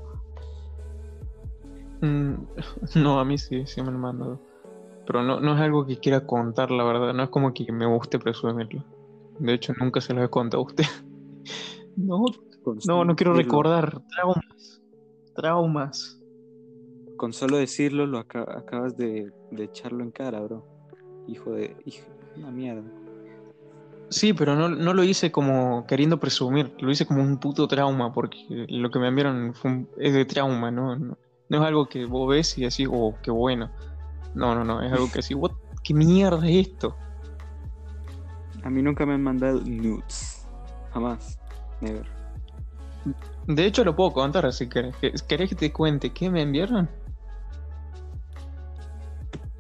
Mm, 2.01 2.33
no, 2.95 3.19
a 3.19 3.25
mí 3.25 3.37
sí, 3.37 3.65
sí 3.65 3.81
me 3.81 3.87
lo 3.87 3.95
han 3.95 4.01
mandado. 4.01 4.48
Pero 5.09 5.23
no, 5.23 5.39
no 5.39 5.55
es 5.55 5.59
algo 5.59 5.87
que 5.87 5.99
quiera 5.99 6.21
contar, 6.27 6.69
la 6.69 6.83
verdad. 6.83 7.15
No 7.15 7.23
es 7.23 7.29
como 7.29 7.51
que 7.51 7.71
me 7.71 7.87
guste 7.87 8.19
presumirlo. 8.19 8.83
De 9.39 9.55
hecho, 9.55 9.73
nunca 9.81 10.01
se 10.01 10.13
lo 10.13 10.23
he 10.23 10.29
contado 10.29 10.61
a 10.61 10.67
usted. 10.67 10.83
No, 11.95 12.23
no, 12.85 13.03
no 13.03 13.15
quiero 13.15 13.33
recordar. 13.33 14.01
Traumas. 14.15 14.81
Traumas. 15.35 16.21
Con 17.17 17.33
solo 17.33 17.57
decirlo, 17.57 18.05
lo 18.05 18.19
aca- 18.19 18.45
acabas 18.57 18.95
de, 18.95 19.31
de 19.51 19.63
echarlo 19.65 20.03
en 20.03 20.11
cara, 20.11 20.39
bro. 20.39 20.63
Hijo 21.27 21.51
de. 21.51 21.75
Hijo, 21.85 22.05
una 22.37 22.51
mierda. 22.51 22.83
Sí, 24.11 24.31
pero 24.33 24.55
no, 24.55 24.69
no 24.69 24.93
lo 24.93 25.03
hice 25.03 25.29
como 25.31 25.85
queriendo 25.87 26.19
presumir. 26.19 26.71
Lo 26.79 26.89
hice 26.91 27.05
como 27.07 27.21
un 27.21 27.37
puto 27.39 27.67
trauma, 27.67 28.13
porque 28.13 28.37
lo 28.69 28.89
que 28.91 28.99
me 28.99 29.07
enviaron 29.07 29.53
fue 29.55 29.71
un- 29.71 29.89
es 29.97 30.13
de 30.13 30.23
trauma, 30.25 30.71
¿no? 30.71 30.95
No, 30.95 31.17
No 31.49 31.57
es 31.57 31.63
algo 31.67 31.89
que 31.89 32.05
vos 32.05 32.29
ves 32.29 32.57
y 32.57 32.61
decís, 32.61 32.87
oh, 32.89 33.15
qué 33.23 33.31
bueno. 33.31 33.71
No, 34.33 34.55
no, 34.55 34.63
no, 34.63 34.81
es 34.81 34.91
algo 34.91 35.07
que 35.07 35.21
decís, 35.21 35.35
what, 35.35 35.51
¿qué 35.83 35.93
mierda 35.93 36.47
es 36.47 36.67
esto? 36.67 36.95
A 38.63 38.69
mí 38.69 38.81
nunca 38.81 39.05
me 39.05 39.13
han 39.13 39.23
mandado 39.23 39.61
nudes. 39.61 40.47
Jamás. 40.91 41.39
Never. 41.81 42.05
De 43.47 43.65
hecho, 43.65 43.83
lo 43.83 43.95
puedo 43.95 44.13
contar 44.13 44.51
si 44.53 44.67
querés. 44.67 44.95
¿Querés 45.27 45.49
que 45.49 45.55
te 45.55 45.71
cuente 45.71 46.11
qué 46.11 46.29
me 46.29 46.41
enviaron? 46.41 46.89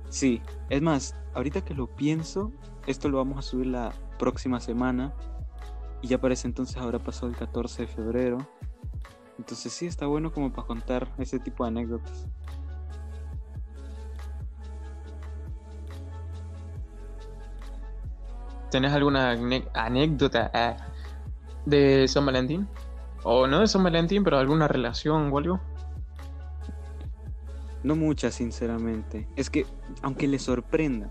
Sí, 0.09 0.41
es 0.69 0.81
más, 0.81 1.15
ahorita 1.33 1.61
que 1.61 1.73
lo 1.73 1.87
pienso, 1.87 2.51
esto 2.87 3.09
lo 3.09 3.17
vamos 3.17 3.37
a 3.37 3.41
subir 3.41 3.67
la 3.67 3.93
próxima 4.17 4.59
semana. 4.59 5.13
Y 6.01 6.07
ya 6.07 6.19
parece 6.19 6.47
entonces 6.47 6.77
ahora 6.77 6.99
pasó 6.99 7.27
el 7.27 7.35
14 7.35 7.83
de 7.83 7.87
febrero. 7.87 8.37
Entonces 9.37 9.71
sí, 9.71 9.85
está 9.85 10.05
bueno 10.05 10.31
como 10.31 10.51
para 10.51 10.67
contar 10.67 11.07
ese 11.17 11.39
tipo 11.39 11.63
de 11.63 11.69
anécdotas. 11.69 12.27
¿Tenés 18.71 18.93
alguna 18.93 19.35
anécdota 19.73 20.51
eh, 20.53 20.77
de 21.65 22.07
San 22.07 22.25
Valentín? 22.25 22.67
O 23.23 23.47
no 23.47 23.59
de 23.59 23.67
San 23.67 23.83
Valentín, 23.83 24.23
pero 24.23 24.37
alguna 24.37 24.67
relación 24.67 25.31
o 25.31 25.37
algo. 25.37 25.59
No 27.83 27.95
muchas, 27.95 28.35
sinceramente. 28.35 29.27
Es 29.35 29.49
que, 29.49 29.65
aunque 30.01 30.27
le 30.27 30.37
sorprenda, 30.37 31.09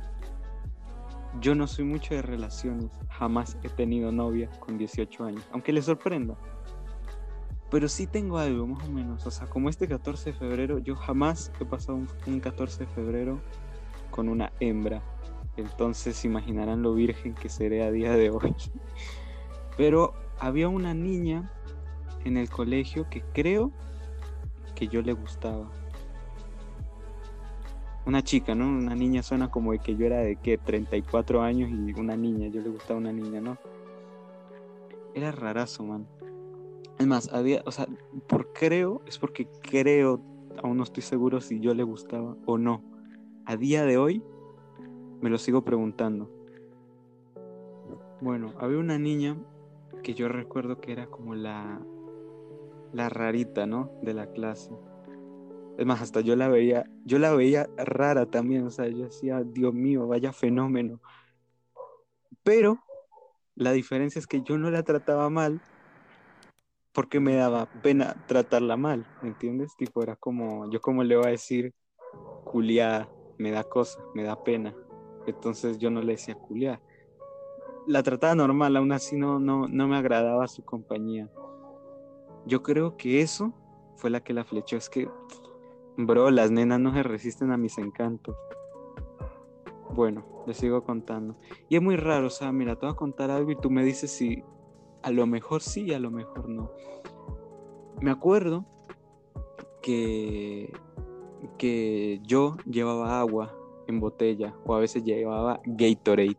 yo 1.41 1.55
no 1.55 1.67
soy 1.67 1.85
mucho 1.85 2.15
de 2.15 2.23
relaciones. 2.23 2.91
Jamás 3.11 3.57
he 3.63 3.69
tenido 3.69 4.13
novia 4.13 4.51
con 4.61 4.79
18 4.79 5.25
años. 5.25 5.47
Aunque 5.53 5.73
le 5.73 5.83
sorprenda. 5.83 6.37
Pero 7.71 7.89
sí 7.89 8.07
tengo 8.07 8.39
algo, 8.39 8.67
más 8.67 8.87
o 8.89 8.91
menos. 8.91 9.27
O 9.27 9.31
sea, 9.31 9.47
como 9.47 9.69
este 9.69 9.87
14 9.87 10.33
de 10.33 10.39
febrero, 10.39 10.79
yo 10.79 10.97
jamás 10.97 11.53
he 11.61 11.65
pasado 11.65 11.99
un, 12.27 12.41
14 12.41 12.81
de 12.81 12.87
febrero 12.87 13.41
con 14.11 14.29
una 14.29 14.53
hembra. 14.61 15.03
Entonces 15.59 16.25
imaginarán 16.25 16.83
lo 16.83 16.95
virgen 16.95 17.35
que 17.35 17.49
seré 17.49 17.83
a 17.83 17.91
día 17.91 18.13
de 18.13 18.31
hoy. 18.31 18.55
Pero 19.77 20.15
había 20.39 20.69
una 20.69 20.95
niña 20.95 21.53
en 22.25 22.37
el 22.37 22.49
colegio 22.49 23.09
que 23.11 23.23
creo 23.33 23.73
que 24.77 24.87
yo 24.87 25.03
le 25.03 25.13
gustaba. 25.13 25.69
Una 28.07 28.23
chica, 28.23 28.55
¿no? 28.55 28.67
Una 28.69 28.95
niña 28.95 29.23
suena 29.23 29.51
como 29.51 29.73
de 29.73 29.81
que 29.81 29.97
yo 29.97 30.07
era 30.07 30.19
de 30.19 30.37
que 30.37 30.59
34 30.59 31.43
años 31.43 31.71
y 31.71 32.01
una 32.01 32.17
niña, 32.17 32.49
yo 32.49 32.63
le 32.63 32.69
gustaba 32.69 33.01
una 33.01 33.13
niña, 33.13 33.41
¿no? 33.41 33.59
Era 35.13 35.33
rarazo, 35.33 35.83
man. 35.83 36.07
Es 36.99 37.07
más, 37.07 37.33
había, 37.33 37.63
o 37.67 37.73
sea, 37.73 37.87
por 38.29 38.53
creo, 38.53 39.03
es 39.07 39.19
porque 39.19 39.49
creo, 39.61 40.21
aún 40.63 40.77
no 40.77 40.85
estoy 40.85 41.03
seguro 41.03 41.41
si 41.41 41.59
yo 41.59 41.75
le 41.75 41.83
gustaba 41.83 42.37
o 42.47 42.59
no. 42.59 42.83
A 43.45 43.57
día 43.57 43.85
de 43.85 43.99
hoy 43.99 44.23
me 45.21 45.31
lo 45.31 45.39
sigo 45.39 45.65
preguntando. 45.65 46.31
Bueno, 48.21 48.55
había 48.59 48.79
una 48.79 48.99
niña 48.99 49.37
que 50.03 50.15
yo 50.15 50.29
recuerdo 50.29 50.81
que 50.81 50.93
era 50.93 51.07
como 51.07 51.35
la 51.35 51.81
la 52.93 53.09
rarita, 53.09 53.67
¿no? 53.67 53.91
De 54.03 54.15
la 54.15 54.27
clase. 54.33 54.71
Es 55.77 55.87
más, 55.87 56.03
hasta 56.03 56.21
yo 56.21 56.35
la 56.35 56.49
veía, 56.49 56.91
yo 57.05 57.19
la 57.19 57.33
veía 57.35 57.69
rara 57.77 58.27
también, 58.27 58.67
o 58.67 58.71
sea, 58.71 58.89
yo 58.89 59.05
decía, 59.05 59.43
Dios 59.45 59.73
mío, 59.73 60.09
vaya 60.09 60.33
fenómeno. 60.33 61.01
Pero 62.43 62.81
la 63.55 63.73
diferencia 63.73 64.19
es 64.19 64.27
que 64.27 64.43
yo 64.43 64.59
no 64.59 64.71
la 64.71 64.83
trataba 64.83 65.31
mal 65.31 65.61
porque 66.93 67.21
me 67.21 67.37
daba 67.37 67.67
pena 67.83 68.17
tratarla 68.27 68.77
mal, 68.77 69.07
¿me 69.23 69.29
entiendes? 69.29 69.77
Tipo, 69.77 70.03
era 70.03 70.17
como, 70.17 70.69
yo 70.71 70.81
como 70.81 71.05
le 71.05 71.17
voy 71.17 71.27
a 71.27 71.31
decir, 71.31 71.73
culiada, 72.45 73.09
me 73.39 73.53
da 73.53 73.63
cosa, 73.63 74.01
me 74.15 74.25
da 74.25 74.43
pena. 74.43 74.75
Entonces 75.31 75.79
yo 75.79 75.91
no 75.91 76.01
le 76.01 76.13
decía 76.13 76.35
culiada. 76.35 76.81
La 77.87 78.03
trataba 78.03 78.35
normal, 78.35 78.77
aún 78.77 78.93
así 78.93 79.17
no, 79.17 79.39
no, 79.39 79.69
no 79.69 79.89
me 79.89 79.97
agradaba 79.97 80.47
su 80.49 80.65
compañía. 80.65 81.31
Yo 82.47 82.63
creo 82.63 82.97
que 82.97 83.21
eso 83.21 83.53
fue 83.97 84.11
la 84.11 84.21
que 84.21 84.33
la 84.33 84.45
flechó. 84.45 84.77
Es 84.77 84.89
que, 84.89 85.09
bro, 85.97 86.31
las 86.31 86.51
nenas 86.51 86.81
no 86.81 86.93
se 86.93 87.03
resisten 87.03 87.51
a 87.53 87.57
mis 87.57 87.79
encantos. 87.79 88.37
Bueno, 89.95 90.25
les 90.47 90.57
sigo 90.57 90.85
contando. 90.85 91.37
Y 91.69 91.77
es 91.77 91.83
muy 91.83 91.97
raro, 91.97 92.27
o 92.27 92.31
sea, 92.31 92.53
mira, 92.53 92.77
te 92.77 92.87
voy 92.87 92.93
a 92.93 92.97
contar 92.97 93.31
algo 93.31 93.51
y 93.51 93.57
tú 93.57 93.71
me 93.71 93.85
dices 93.85 94.11
si 94.11 94.45
a 95.03 95.11
lo 95.11 95.27
mejor 95.27 95.63
sí 95.63 95.83
y 95.83 95.95
a 95.95 95.99
lo 95.99 96.11
mejor 96.11 96.49
no. 96.49 96.71
Me 98.01 98.11
acuerdo 98.11 98.65
que, 99.83 100.73
que 101.57 102.21
yo 102.23 102.57
llevaba 102.67 103.19
agua 103.19 103.58
en 103.89 104.01
botella 104.01 104.55
o 104.65 104.75
a 104.75 104.81
veces 104.81 105.03
llevaba 105.03 105.61
Gatorade. 105.65 106.37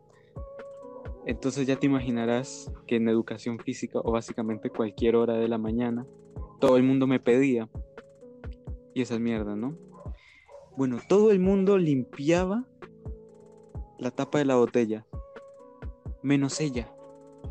Entonces 1.26 1.66
ya 1.66 1.76
te 1.76 1.86
imaginarás 1.86 2.72
que 2.86 2.96
en 2.96 3.08
educación 3.08 3.58
física 3.58 4.00
o 4.02 4.12
básicamente 4.12 4.70
cualquier 4.70 5.16
hora 5.16 5.34
de 5.34 5.48
la 5.48 5.58
mañana, 5.58 6.06
todo 6.60 6.76
el 6.76 6.82
mundo 6.82 7.06
me 7.06 7.20
pedía. 7.20 7.68
Y 8.94 9.02
esa 9.02 9.14
es 9.14 9.20
mierda, 9.20 9.54
¿no? 9.54 9.76
Bueno, 10.76 10.98
todo 11.08 11.30
el 11.30 11.40
mundo 11.40 11.78
limpiaba 11.78 12.66
la 13.98 14.10
tapa 14.10 14.38
de 14.38 14.46
la 14.46 14.56
botella, 14.56 15.06
menos 16.22 16.60
ella. 16.60 16.92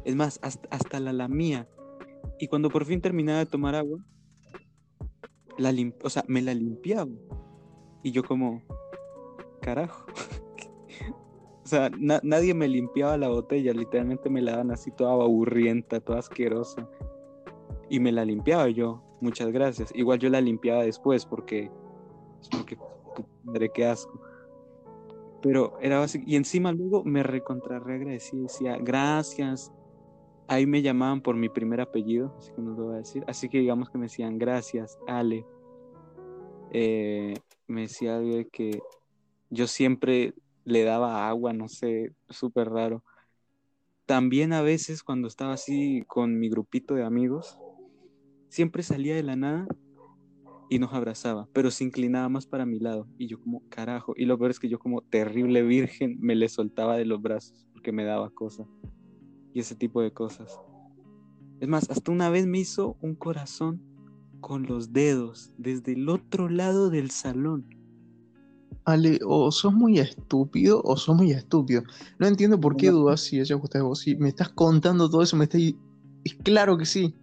Es 0.03 0.15
más, 0.15 0.39
hasta, 0.41 0.99
la, 0.99 1.13
la 1.13 1.27
mía. 1.27 1.69
Y 2.39 2.47
cuando 2.47 2.69
por 2.69 2.85
fin 2.85 3.01
terminaba 3.01 3.39
de 3.39 3.45
tomar 3.45 3.75
agua, 3.75 3.99
la 5.57 5.73
o 6.03 6.09
sea, 6.09 6.23
me 6.27 6.41
la 6.41 6.53
limpiaba. 6.53 7.11
Y 8.01 8.11
yo 8.11 8.23
como, 8.23 8.63
carajo. 9.69 10.05
O 11.61 11.67
sea, 11.69 11.91
nadie 11.99 12.55
me 12.55 12.67
limpiaba 12.67 13.15
la 13.15 13.27
botella, 13.27 13.71
literalmente 13.73 14.27
me 14.27 14.41
la 14.41 14.53
daban 14.53 14.71
así 14.71 14.89
toda 14.89 15.11
aburrienta, 15.11 15.99
toda 15.99 16.17
asquerosa. 16.17 16.89
Y 17.91 17.99
me 17.99 18.11
la 18.11 18.25
limpiaba 18.25 18.69
yo, 18.69 19.03
muchas 19.21 19.51
gracias. 19.51 19.91
Igual 19.93 20.17
yo 20.17 20.29
la 20.31 20.41
limpiaba 20.41 20.81
después 20.81 21.27
porque, 21.27 21.69
porque 22.49 22.75
madre, 23.43 23.69
qué 23.69 23.85
asco. 23.85 24.19
Pero 25.43 25.77
era 25.79 25.99
básico. 25.99 26.25
Y 26.27 26.37
encima 26.37 26.71
luego 26.71 27.03
me 27.03 27.21
recontrarre 27.21 27.97
agradecía, 27.97 28.41
decía, 28.41 28.77
gracias. 28.79 29.71
Ahí 30.47 30.65
me 30.65 30.81
llamaban 30.81 31.21
por 31.21 31.35
mi 31.35 31.49
primer 31.49 31.81
apellido, 31.81 32.33
así 32.39 32.51
que 32.51 32.63
no 32.63 32.71
lo 32.71 32.85
voy 32.85 32.95
a 32.95 32.97
decir. 32.97 33.23
Así 33.27 33.47
que 33.47 33.59
digamos 33.59 33.91
que 33.91 33.99
me 33.99 34.05
decían, 34.05 34.39
gracias, 34.39 34.97
Ale. 35.05 35.45
Eh, 36.71 37.35
me 37.67 37.81
decía 37.81 38.17
de 38.17 38.47
que 38.47 38.81
yo 39.49 39.67
siempre 39.67 40.33
le 40.65 40.83
daba 40.83 41.27
agua, 41.27 41.53
no 41.53 41.67
sé, 41.67 42.13
súper 42.29 42.69
raro. 42.69 43.03
También 44.05 44.53
a 44.53 44.61
veces 44.61 45.03
cuando 45.03 45.27
estaba 45.27 45.53
así 45.53 46.03
con 46.07 46.39
mi 46.39 46.49
grupito 46.49 46.95
de 46.95 47.03
amigos, 47.03 47.59
siempre 48.49 48.83
salía 48.83 49.15
de 49.15 49.23
la 49.23 49.35
nada 49.35 49.67
y 50.69 50.77
nos 50.77 50.93
abrazaba, 50.93 51.47
pero 51.53 51.71
se 51.71 51.83
inclinaba 51.83 52.29
más 52.29 52.45
para 52.45 52.65
mi 52.65 52.79
lado. 52.79 53.07
Y 53.17 53.27
yo 53.27 53.39
como, 53.39 53.63
carajo. 53.69 54.13
Y 54.15 54.25
lo 54.25 54.37
peor 54.37 54.51
es 54.51 54.59
que 54.59 54.69
yo 54.69 54.79
como 54.79 55.01
terrible 55.01 55.63
virgen 55.63 56.17
me 56.19 56.35
le 56.35 56.49
soltaba 56.49 56.97
de 56.97 57.05
los 57.05 57.21
brazos 57.21 57.67
porque 57.73 57.91
me 57.91 58.03
daba 58.03 58.29
cosas. 58.29 58.67
Y 59.53 59.59
ese 59.61 59.75
tipo 59.75 60.01
de 60.01 60.11
cosas. 60.11 60.59
Es 61.59 61.67
más, 61.67 61.89
hasta 61.89 62.11
una 62.11 62.29
vez 62.29 62.45
me 62.45 62.59
hizo 62.59 62.97
un 63.01 63.15
corazón 63.15 63.81
con 64.41 64.63
los 64.63 64.93
dedos 64.93 65.53
desde 65.57 65.93
el 65.93 66.07
otro 66.07 66.49
lado 66.49 66.89
del 66.89 67.09
salón. 67.09 67.78
Ale, 68.89 69.19
o 69.25 69.51
sos 69.51 69.73
muy 69.73 69.99
estúpido 69.99 70.81
o 70.83 70.97
sos 70.97 71.15
muy 71.15 71.31
estúpido. 71.31 71.83
No 72.17 72.27
entiendo 72.27 72.59
por 72.59 72.75
qué 72.75 72.89
dudas 72.89 73.21
si 73.21 73.39
ella 73.39 73.55
gusta 73.55 73.79
de 73.79 73.83
vos. 73.83 73.99
Si 73.99 74.15
me 74.15 74.29
estás 74.29 74.49
contando 74.49 75.09
todo 75.09 75.21
eso, 75.21 75.37
me 75.37 75.45
estás. 75.45 75.61
Es 76.23 76.35
claro 76.43 76.77
que 76.77 76.85
sí. 76.85 77.15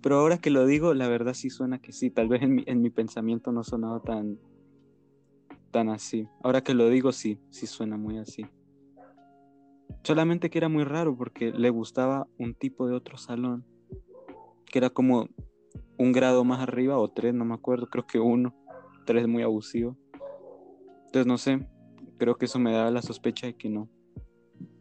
Pero 0.00 0.20
ahora 0.20 0.38
que 0.38 0.50
lo 0.50 0.64
digo, 0.66 0.94
la 0.94 1.08
verdad 1.08 1.34
sí 1.34 1.50
suena 1.50 1.78
que 1.78 1.92
sí. 1.92 2.10
Tal 2.10 2.28
vez 2.28 2.42
en 2.42 2.54
mi, 2.54 2.64
en 2.66 2.80
mi 2.82 2.90
pensamiento 2.90 3.52
no 3.52 3.64
sonaba 3.64 4.00
tan. 4.00 4.38
tan 5.70 5.88
así. 5.88 6.28
Ahora 6.42 6.62
que 6.62 6.74
lo 6.74 6.88
digo, 6.88 7.12
sí, 7.12 7.40
sí 7.50 7.66
suena 7.66 7.96
muy 7.96 8.18
así. 8.18 8.46
Solamente 10.04 10.50
que 10.50 10.58
era 10.58 10.68
muy 10.68 10.84
raro 10.84 11.16
porque 11.16 11.52
le 11.52 11.70
gustaba 11.70 12.28
un 12.38 12.54
tipo 12.54 12.86
de 12.86 12.94
otro 12.94 13.18
salón. 13.18 13.64
Que 14.66 14.78
era 14.78 14.90
como 14.90 15.28
un 15.98 16.12
grado 16.12 16.44
más 16.44 16.60
arriba 16.60 16.98
o 16.98 17.08
tres, 17.08 17.34
no 17.34 17.44
me 17.44 17.54
acuerdo, 17.54 17.88
creo 17.88 18.06
que 18.06 18.20
uno. 18.20 18.54
Tres 19.04 19.26
muy 19.26 19.42
abusivo. 19.42 19.96
Entonces 21.08 21.26
no 21.26 21.38
sé, 21.38 21.66
creo 22.18 22.36
que 22.36 22.44
eso 22.44 22.58
me 22.58 22.72
da 22.72 22.90
la 22.90 23.00
sospecha 23.00 23.46
de 23.46 23.56
que 23.56 23.70
no. 23.70 23.88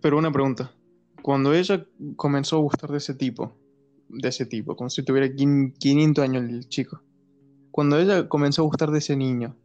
Pero 0.02 0.18
una 0.18 0.30
pregunta, 0.30 0.74
cuando 1.22 1.54
ella 1.54 1.88
comenzó 2.18 2.58
a 2.58 2.60
gustar 2.60 2.92
de 2.92 2.98
ese 2.98 3.14
tipo, 3.14 3.56
de 4.10 4.28
ese 4.28 4.46
tipo, 4.46 4.76
como 4.76 4.90
si 4.90 5.04
tuviera 5.04 5.34
500 5.34 6.22
años 6.22 6.44
el 6.44 6.68
chico, 6.68 7.02
cuando 7.72 7.98
ella 7.98 8.28
comenzó 8.28 8.64
a 8.64 8.66
gustar 8.66 8.92
de 8.92 8.98
ese 8.98 9.16
niño, 9.16 9.56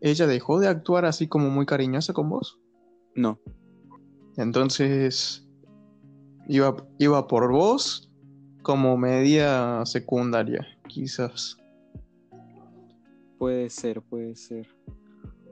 ¿ella 0.00 0.26
dejó 0.26 0.58
de 0.58 0.66
actuar 0.66 1.04
así 1.04 1.28
como 1.28 1.50
muy 1.50 1.66
cariñosa 1.66 2.12
con 2.12 2.28
vos? 2.28 2.58
No. 3.14 3.38
Entonces, 4.36 5.46
iba, 6.48 6.76
iba 6.98 7.28
por 7.28 7.52
vos 7.52 8.10
como 8.62 8.96
media 8.96 9.86
secundaria, 9.86 10.66
quizás. 10.88 11.58
Puede 13.38 13.70
ser, 13.70 14.02
puede 14.02 14.34
ser. 14.34 14.66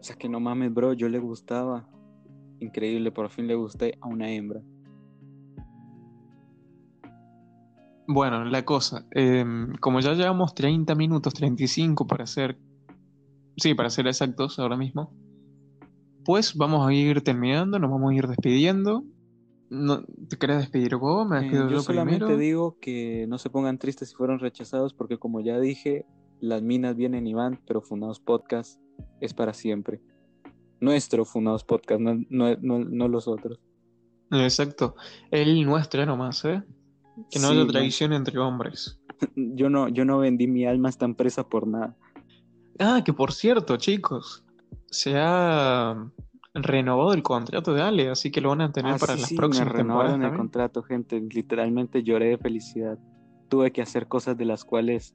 Sea 0.07 0.15
que 0.15 0.29
no 0.29 0.39
mames, 0.39 0.73
bro, 0.73 0.93
yo 0.93 1.09
le 1.09 1.19
gustaba. 1.19 1.85
Increíble, 2.61 3.11
por 3.11 3.29
fin 3.29 3.49
le 3.49 3.57
gusté 3.57 3.99
a 4.01 4.07
una 4.07 4.31
hembra. 4.31 4.63
Bueno, 8.07 8.45
la 8.45 8.65
cosa, 8.65 9.05
em, 9.11 9.75
como 9.81 9.99
ya 9.99 10.13
llevamos 10.15 10.55
30 10.55 10.95
minutos, 10.95 11.35
35 11.35 12.07
para 12.07 12.25
ser, 12.29 12.57
sí, 13.57 13.75
para 13.75 13.91
ser 13.91 14.07
exactos 14.07 14.61
ahora 14.61 14.77
mismo, 14.77 15.13
pues 16.25 16.55
vamos 16.55 16.87
a 16.87 16.93
ir 16.93 17.23
terminando, 17.23 17.81
nos 17.81 17.91
vamos 17.91 18.13
a 18.13 18.15
ir 18.15 18.29
despidiendo. 18.29 19.03
No, 19.71 20.05
¿Te 20.29 20.37
querés 20.39 20.59
despedir 20.59 20.95
vos? 20.95 21.29
Me 21.29 21.49
Eh, 21.49 21.51
yo 21.53 21.69
yo 21.69 21.81
solamente 21.81 22.27
primero. 22.27 22.39
digo 22.41 22.77
que 22.81 23.27
no 23.29 23.39
se 23.39 23.51
pongan 23.51 23.79
tristes 23.79 24.11
si 24.11 24.15
fueron 24.15 24.39
rechazados, 24.39 24.95
porque 24.95 25.19
como 25.19 25.41
ya 25.41 25.59
dije, 25.59 26.07
las 26.39 26.63
minas 26.63 26.95
vienen 26.95 27.27
y 27.27 27.35
van, 27.35 27.61
pero 27.67 27.83
Funados 27.83 28.21
Podcast 28.21 28.81
es 29.21 29.35
para 29.35 29.53
siempre. 29.53 30.01
Nuestro 30.81 31.25
Funados 31.25 31.65
Podcast, 31.65 32.01
no, 32.01 32.15
no, 32.29 32.57
no, 32.61 32.79
no 32.79 33.09
los 33.09 33.29
otros. 33.29 33.61
Exacto, 34.31 34.97
el 35.31 35.65
nuestro 35.65 36.05
nomás, 36.05 36.45
¿eh? 36.45 36.63
Que 37.31 37.39
no 37.39 37.49
Sí, 37.49 37.55
haya 37.59 37.67
traición 37.67 38.13
entre 38.13 38.39
hombres. 38.39 39.01
Yo 39.35 39.71
no, 39.71 39.89
yo 39.89 40.05
no 40.05 40.19
vendí 40.19 40.47
mi 40.47 40.67
alma 40.67 40.89
a 40.89 40.91
esta 40.91 41.07
empresa 41.07 41.49
por 41.49 41.67
nada. 41.67 41.97
Ah, 42.79 43.01
que 43.03 43.15
por 43.15 43.33
cierto, 43.33 43.79
chicos, 43.79 44.45
se 44.91 45.15
ha 45.17 45.97
renovado 46.53 47.15
el 47.15 47.23
contrato 47.23 47.73
de 47.73 47.81
Ale, 47.81 48.11
así 48.11 48.31
que 48.31 48.43
lo 48.43 48.51
van 48.51 48.61
a 48.61 48.73
tener 48.73 48.93
Ah, 48.93 48.99
para 48.99 49.15
sí, 49.15 49.21
las 49.21 49.29
sí, 49.31 49.35
me 49.35 49.39
próximas 49.39 49.75
temporadas 49.75 50.13
renovaron 50.13 50.23
el 50.23 50.37
contrato, 50.37 50.83
gente. 50.83 51.19
Literalmente 51.21 52.03
lloré 52.03 52.27
de 52.29 52.39
felicidad. 52.39 52.99
Tuve 53.49 53.73
que 53.73 53.81
hacer 53.81 54.07
cosas 54.07 54.37
de 54.37 54.45
las 54.45 54.65
cuales 54.65 55.15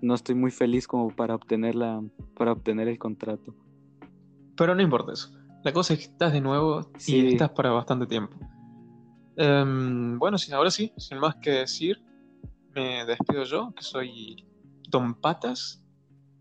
no 0.00 0.14
estoy 0.14 0.34
muy 0.34 0.50
feliz 0.50 0.86
como 0.86 1.10
para 1.10 1.34
obtener 1.34 1.74
la, 1.74 2.02
para 2.34 2.52
obtener 2.52 2.88
el 2.88 2.98
contrato. 2.98 3.54
Pero 4.56 4.74
no 4.74 4.82
importa 4.82 5.12
eso. 5.12 5.32
La 5.64 5.72
cosa 5.72 5.94
es 5.94 6.00
que 6.00 6.04
estás 6.06 6.32
de 6.32 6.40
nuevo 6.40 6.90
y 7.06 7.32
estás 7.32 7.50
para 7.50 7.70
bastante 7.70 8.06
tiempo. 8.06 8.36
Em, 9.36 10.18
bueno, 10.18 10.38
sí, 10.38 10.52
ahora 10.52 10.70
sí, 10.70 10.92
sin 10.96 11.18
más 11.18 11.36
que 11.36 11.50
decir, 11.50 12.02
me 12.74 13.04
despido 13.04 13.44
yo, 13.44 13.74
que 13.74 13.82
soy 13.82 14.46
Don 14.88 15.14
Patas, 15.14 15.84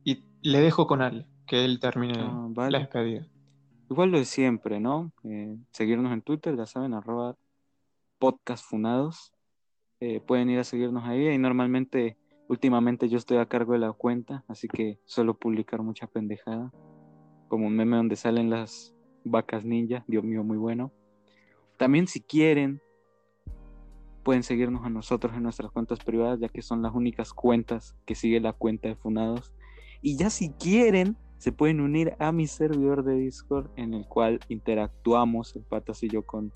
y 0.04 0.24
le 0.44 0.60
dejo 0.62 0.88
con 0.88 1.02
Ale, 1.02 1.28
que 1.48 1.66
él 1.66 1.80
termine 1.80 2.20
Ah, 2.20 2.48
la 2.70 2.80
despedida. 2.80 3.28
Igual 3.90 4.12
lo 4.12 4.18
de 4.18 4.26
siempre, 4.26 4.80
¿no? 4.80 5.12
Eh, 5.24 5.58
seguirnos 5.72 6.12
en 6.14 6.22
Twitter, 6.22 6.56
ya 6.56 6.66
saben, 6.66 6.94
arroba 6.94 7.36
podcastfunados. 8.20 9.34
Eh, 10.00 10.20
pueden 10.20 10.50
ir 10.50 10.60
a 10.60 10.64
seguirnos 10.64 11.04
ahí 11.06 11.28
y 11.28 11.38
normalmente, 11.38 12.18
últimamente 12.48 13.10
yo 13.10 13.18
estoy 13.18 13.38
a 13.38 13.48
cargo 13.48 13.74
de 13.74 13.80
la 13.80 13.92
cuenta, 13.92 14.44
así 14.48 14.68
que 14.68 15.00
suelo 15.06 15.38
publicar 15.38 15.82
mucha 15.82 16.08
pendejada. 16.08 16.72
Como 17.48 17.68
un 17.68 17.76
meme 17.76 17.98
donde 17.98 18.16
salen 18.16 18.50
las 18.50 18.96
vacas 19.24 19.66
ninja, 19.66 20.04
Dios 20.08 20.24
mío, 20.24 20.44
muy 20.44 20.58
bueno. 20.58 20.92
También 21.78 22.08
si 22.08 22.22
quieren, 22.22 22.82
pueden 24.24 24.44
seguirnos 24.44 24.86
a 24.86 24.90
nosotros 24.90 25.36
en 25.36 25.44
nuestras 25.44 25.72
cuentas 25.72 26.00
privadas, 26.00 26.40
ya 26.40 26.50
que 26.50 26.62
son 26.62 26.82
las 26.82 26.94
únicas 26.94 27.34
cuentas 27.34 27.96
que 28.06 28.16
sigue 28.16 28.40
la 28.40 28.54
cuenta 28.54 28.88
de 28.88 28.96
Funados. 28.96 29.54
Y 30.02 30.18
ya 30.18 30.30
si 30.30 30.52
quieren, 30.52 31.18
se 31.38 31.52
pueden 31.52 31.82
unir 31.82 32.16
a 32.20 32.32
mi 32.32 32.48
servidor 32.48 33.04
de 33.04 33.16
Discord, 33.16 33.70
en 33.76 33.94
el 33.94 34.08
cual 34.08 34.40
interactuamos, 34.50 35.56
el 35.56 35.64
patas 35.64 36.02
y 36.04 36.10
yo, 36.10 36.26
con 36.26 36.52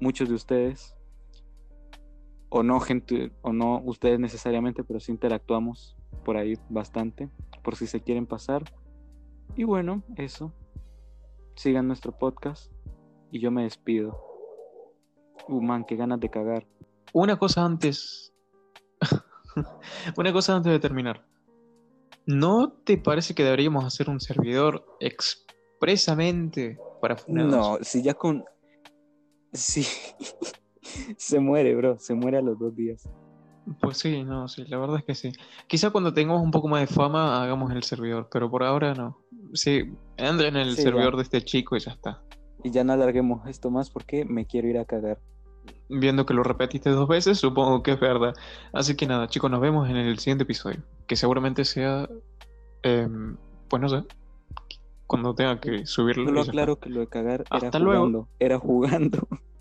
muchos 0.00 0.28
de 0.28 0.34
ustedes. 0.34 0.96
O 2.54 2.62
no, 2.62 2.80
gente, 2.80 3.32
o 3.40 3.54
no 3.54 3.80
ustedes 3.82 4.20
necesariamente, 4.20 4.84
pero 4.84 5.00
sí 5.00 5.10
interactuamos 5.10 5.96
por 6.22 6.36
ahí 6.36 6.58
bastante, 6.68 7.30
por 7.64 7.76
si 7.76 7.86
se 7.86 8.02
quieren 8.02 8.26
pasar. 8.26 8.62
Y 9.56 9.64
bueno, 9.64 10.02
eso. 10.16 10.52
Sigan 11.54 11.86
nuestro 11.86 12.12
podcast 12.12 12.70
y 13.30 13.40
yo 13.40 13.50
me 13.50 13.62
despido. 13.62 14.20
Uh, 15.48 15.62
man, 15.62 15.86
qué 15.86 15.96
ganas 15.96 16.20
de 16.20 16.28
cagar. 16.28 16.66
Una 17.14 17.38
cosa 17.38 17.64
antes. 17.64 18.34
Una 20.18 20.30
cosa 20.34 20.54
antes 20.54 20.72
de 20.72 20.78
terminar. 20.78 21.24
¿No 22.26 22.70
te 22.70 22.98
parece 22.98 23.34
que 23.34 23.44
deberíamos 23.44 23.82
hacer 23.86 24.10
un 24.10 24.20
servidor 24.20 24.84
expresamente 25.00 26.78
para 27.00 27.16
funados? 27.16 27.50
No, 27.50 27.78
si 27.80 28.02
ya 28.02 28.12
con. 28.12 28.44
Sí. 29.54 29.86
se 31.16 31.40
muere, 31.40 31.74
bro. 31.74 31.98
Se 31.98 32.14
muere 32.14 32.38
a 32.38 32.42
los 32.42 32.58
dos 32.58 32.74
días. 32.74 33.08
Pues 33.80 33.98
sí, 33.98 34.24
no, 34.24 34.48
sí, 34.48 34.64
la 34.66 34.76
verdad 34.78 34.96
es 34.98 35.04
que 35.04 35.14
sí. 35.14 35.32
Quizá 35.68 35.90
cuando 35.90 36.12
tengamos 36.12 36.42
un 36.42 36.50
poco 36.50 36.66
más 36.66 36.80
de 36.80 36.88
fama 36.88 37.42
hagamos 37.42 37.70
el 37.72 37.84
servidor, 37.84 38.28
pero 38.30 38.50
por 38.50 38.64
ahora 38.64 38.92
no. 38.94 39.18
Sí, 39.54 39.84
entra 40.16 40.48
en 40.48 40.56
el 40.56 40.74
Sí, 40.74 40.82
servidor 40.82 41.12
ya. 41.12 41.16
de 41.18 41.22
este 41.22 41.42
chico 41.42 41.76
y 41.76 41.80
ya 41.80 41.92
está. 41.92 42.22
Y 42.64 42.70
ya 42.70 42.82
no 42.82 42.92
alarguemos 42.92 43.46
esto 43.48 43.70
más 43.70 43.88
porque 43.90 44.24
me 44.24 44.46
quiero 44.46 44.66
ir 44.68 44.78
a 44.78 44.84
cagar. 44.84 45.20
Viendo 45.88 46.26
que 46.26 46.34
lo 46.34 46.42
repetiste 46.42 46.90
dos 46.90 47.06
veces, 47.08 47.38
supongo 47.38 47.82
que 47.84 47.92
es 47.92 48.00
verdad. 48.00 48.34
Así 48.72 48.96
que 48.96 49.06
nada, 49.06 49.28
chicos, 49.28 49.48
nos 49.50 49.60
vemos 49.60 49.88
en 49.88 49.96
el 49.96 50.18
siguiente 50.18 50.42
episodio. 50.42 50.82
Que 51.06 51.14
seguramente 51.14 51.64
sea. 51.64 52.08
em, 52.82 53.36
pues 53.68 53.80
no 53.80 53.88
sé. 53.88 54.02
Cuando 55.06 55.34
tenga 55.36 55.60
que 55.60 55.86
subirlo. 55.86 56.24
Ya 56.34 56.40
está. 56.40 56.50
aclaro 56.50 56.80
que 56.80 56.88
lo 56.90 57.00
de 57.00 57.06
cagar 57.06 57.44
era 57.52 57.78
luego. 57.78 58.00
jugando. 58.00 58.28
Era 58.40 58.58
jugando. 58.58 59.28